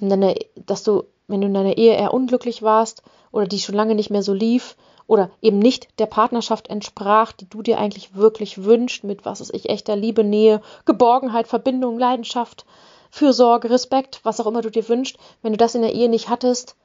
deine, 0.00 0.34
dass 0.54 0.82
du, 0.82 1.04
wenn 1.26 1.40
du 1.40 1.46
in 1.46 1.54
deiner 1.54 1.76
Ehe 1.76 1.94
eher 1.94 2.14
unglücklich 2.14 2.62
warst 2.62 3.02
oder 3.32 3.46
die 3.46 3.58
schon 3.58 3.74
lange 3.74 3.94
nicht 3.94 4.10
mehr 4.10 4.22
so 4.22 4.32
lief, 4.32 4.76
oder 5.08 5.30
eben 5.40 5.58
nicht 5.58 5.88
der 5.98 6.06
Partnerschaft 6.06 6.68
entsprach, 6.68 7.32
die 7.32 7.48
du 7.48 7.62
dir 7.62 7.78
eigentlich 7.78 8.14
wirklich 8.14 8.62
wünschst, 8.62 9.02
mit 9.04 9.24
was 9.24 9.40
ist 9.40 9.54
ich, 9.54 9.68
echter 9.70 9.96
Liebe, 9.96 10.22
Nähe, 10.22 10.60
Geborgenheit, 10.84 11.48
Verbindung, 11.48 11.98
Leidenschaft, 11.98 12.66
Fürsorge, 13.10 13.70
Respekt, 13.70 14.20
was 14.22 14.38
auch 14.38 14.46
immer 14.46 14.60
du 14.60 14.70
dir 14.70 14.86
wünschst. 14.86 15.16
Wenn 15.40 15.52
du 15.52 15.58
das 15.58 15.74
in 15.74 15.80
der 15.80 15.94
Ehe 15.94 16.10
nicht 16.10 16.28
hattest, 16.28 16.76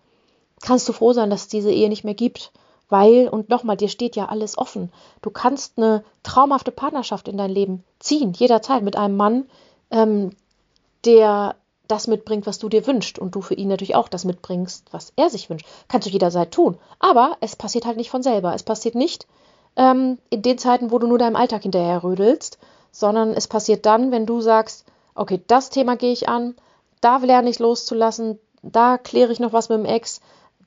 kannst 0.61 0.87
du 0.87 0.93
froh 0.93 1.11
sein, 1.11 1.29
dass 1.29 1.41
es 1.41 1.47
diese 1.49 1.71
Ehe 1.71 1.89
nicht 1.89 2.05
mehr 2.05 2.13
gibt. 2.13 2.53
Weil, 2.93 3.27
und 3.27 3.49
nochmal, 3.49 3.75
dir 3.75 3.89
steht 3.89 4.15
ja 4.15 4.27
alles 4.27 4.55
offen. 4.55 4.91
Du 5.23 5.31
kannst 5.31 5.79
eine 5.79 6.03
traumhafte 6.21 6.69
Partnerschaft 6.69 7.27
in 7.27 7.37
dein 7.37 7.49
Leben 7.49 7.83
ziehen, 7.97 8.33
jederzeit 8.33 8.83
mit 8.83 8.95
einem 8.95 9.17
Mann, 9.17 9.49
ähm, 9.89 10.29
der 11.03 11.55
das 11.87 12.05
mitbringt, 12.05 12.45
was 12.45 12.59
du 12.59 12.69
dir 12.69 12.85
wünschst 12.85 13.17
und 13.17 13.33
du 13.33 13.41
für 13.41 13.55
ihn 13.55 13.67
natürlich 13.67 13.95
auch 13.95 14.09
das 14.09 14.25
mitbringst, 14.25 14.89
was 14.91 15.11
er 15.15 15.31
sich 15.31 15.49
wünscht. 15.49 15.65
Kannst 15.87 16.07
du 16.07 16.11
jederzeit 16.11 16.51
tun. 16.51 16.77
Aber 16.99 17.35
es 17.41 17.55
passiert 17.55 17.87
halt 17.87 17.97
nicht 17.97 18.11
von 18.11 18.21
selber. 18.21 18.53
Es 18.53 18.61
passiert 18.61 18.93
nicht 18.93 19.25
ähm, 19.75 20.19
in 20.29 20.43
den 20.43 20.59
Zeiten, 20.59 20.91
wo 20.91 20.99
du 20.99 21.07
nur 21.07 21.17
deinem 21.17 21.35
Alltag 21.35 21.63
hinterher 21.63 22.03
rödelst, 22.03 22.59
sondern 22.91 23.31
es 23.31 23.47
passiert 23.47 23.87
dann, 23.87 24.11
wenn 24.11 24.27
du 24.27 24.39
sagst, 24.39 24.85
okay, 25.15 25.41
das 25.47 25.71
Thema 25.71 25.95
gehe 25.95 26.13
ich 26.13 26.29
an, 26.29 26.53
da 27.01 27.17
lerne 27.17 27.49
ich 27.49 27.57
loszulassen, 27.57 28.37
da 28.61 28.99
kläre 28.99 29.31
ich 29.31 29.39
noch 29.39 29.51
was 29.51 29.69
mit 29.69 29.79
dem 29.79 29.85
Ex, 29.85 30.21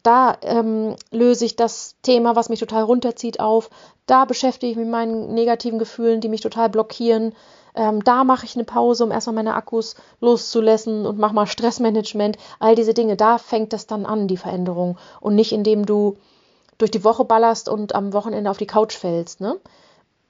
da 0.07 0.39
ähm, 0.43 0.97
löse 1.11 1.45
ich 1.45 1.57
das 1.57 1.97
Thema, 2.03 2.37
was 2.37 2.49
mich 2.49 2.61
total 2.61 2.85
runterzieht, 2.85 3.41
auf, 3.41 3.71
da 4.07 4.25
beschäftige 4.25 4.71
ich 4.71 4.77
mich 4.77 4.85
mit 4.85 4.93
meinen 4.93 5.35
negativen 5.35 5.79
Gefühlen, 5.79 6.21
die 6.21 6.29
mich 6.29 6.41
total 6.41 6.69
blockieren, 6.69 7.35
ähm, 7.77 8.03
da 8.03 8.25
mache 8.25 8.47
ich 8.47 8.57
eine 8.57 8.65
Pause, 8.65 9.05
um 9.05 9.11
erstmal 9.11 9.35
meine 9.35 9.55
Akkus 9.55 9.97
loszulassen 10.21 11.05
und 11.05 11.19
mache 11.19 11.35
mal 11.35 11.47
Stressmanagement. 11.47 12.39
All 12.59 12.75
diese 12.75 12.95
Dinge, 12.95 13.17
da 13.17 13.37
fängt 13.37 13.73
das 13.75 13.87
dann 13.87 14.07
an, 14.07 14.29
die 14.29 14.39
Veränderung. 14.39 14.97
Und 15.21 15.35
nicht 15.35 15.53
indem 15.53 15.85
du 15.85 16.17
durch 16.79 16.91
die 16.91 17.05
Woche 17.05 17.25
ballerst 17.25 17.69
und 17.69 17.95
am 17.95 18.15
Wochenende 18.15 18.51
auf 18.51 18.59
die 18.59 18.67
Couch 18.67 18.97
fällst, 18.97 19.41
ne? 19.41 19.57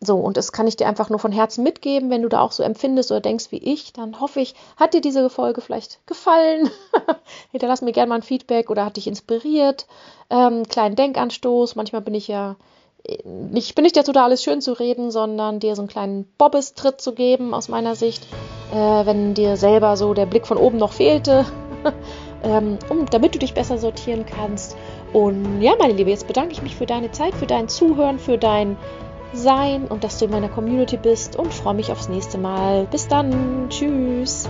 So, 0.06 0.16
und 0.16 0.36
das 0.36 0.52
kann 0.52 0.66
ich 0.66 0.76
dir 0.76 0.86
einfach 0.86 1.10
nur 1.10 1.18
von 1.18 1.32
Herzen 1.32 1.64
mitgeben. 1.64 2.10
Wenn 2.10 2.22
du 2.22 2.28
da 2.28 2.40
auch 2.40 2.52
so 2.52 2.62
empfindest 2.62 3.10
oder 3.10 3.20
denkst 3.20 3.46
wie 3.50 3.58
ich, 3.58 3.92
dann 3.92 4.20
hoffe 4.20 4.40
ich, 4.40 4.54
hat 4.76 4.94
dir 4.94 5.00
diese 5.00 5.28
Folge 5.28 5.60
vielleicht 5.60 6.06
gefallen. 6.06 6.70
Hinterlass 7.50 7.82
mir 7.82 7.92
gerne 7.92 8.10
mal 8.10 8.16
ein 8.16 8.22
Feedback 8.22 8.70
oder 8.70 8.84
hat 8.84 8.96
dich 8.96 9.06
inspiriert. 9.06 9.86
Ähm, 10.30 10.68
kleinen 10.68 10.96
Denkanstoß. 10.96 11.76
Manchmal 11.76 12.02
bin 12.02 12.14
ich 12.14 12.28
ja 12.28 12.56
nicht, 13.24 13.74
bin 13.74 13.84
nicht 13.84 13.96
dazu 13.96 14.12
da, 14.12 14.24
alles 14.24 14.42
schön 14.42 14.60
zu 14.60 14.72
reden, 14.72 15.10
sondern 15.10 15.60
dir 15.60 15.76
so 15.76 15.82
einen 15.82 15.88
kleinen 15.88 16.24
Bobbestritt 16.38 17.00
zu 17.00 17.14
geben 17.14 17.54
aus 17.54 17.68
meiner 17.68 17.94
Sicht, 17.94 18.26
äh, 18.72 19.06
wenn 19.06 19.34
dir 19.34 19.56
selber 19.56 19.96
so 19.96 20.14
der 20.14 20.26
Blick 20.26 20.46
von 20.46 20.58
oben 20.58 20.78
noch 20.78 20.92
fehlte, 20.92 21.44
ähm, 22.42 22.78
um, 22.88 23.06
damit 23.06 23.34
du 23.34 23.38
dich 23.38 23.54
besser 23.54 23.78
sortieren 23.78 24.26
kannst. 24.26 24.76
Und 25.12 25.62
ja, 25.62 25.74
meine 25.78 25.94
Liebe, 25.94 26.10
jetzt 26.10 26.26
bedanke 26.26 26.52
ich 26.52 26.62
mich 26.62 26.74
für 26.74 26.86
deine 26.86 27.12
Zeit, 27.12 27.34
für 27.34 27.46
dein 27.46 27.68
Zuhören, 27.68 28.18
für 28.18 28.38
dein 28.38 28.76
sein 29.36 29.86
und 29.86 30.04
dass 30.04 30.18
du 30.18 30.26
in 30.26 30.30
meiner 30.30 30.48
Community 30.48 30.96
bist 30.96 31.36
und 31.36 31.52
freue 31.52 31.74
mich 31.74 31.92
aufs 31.92 32.08
nächste 32.08 32.38
Mal. 32.38 32.86
Bis 32.90 33.08
dann. 33.08 33.68
Tschüss. 33.68 34.48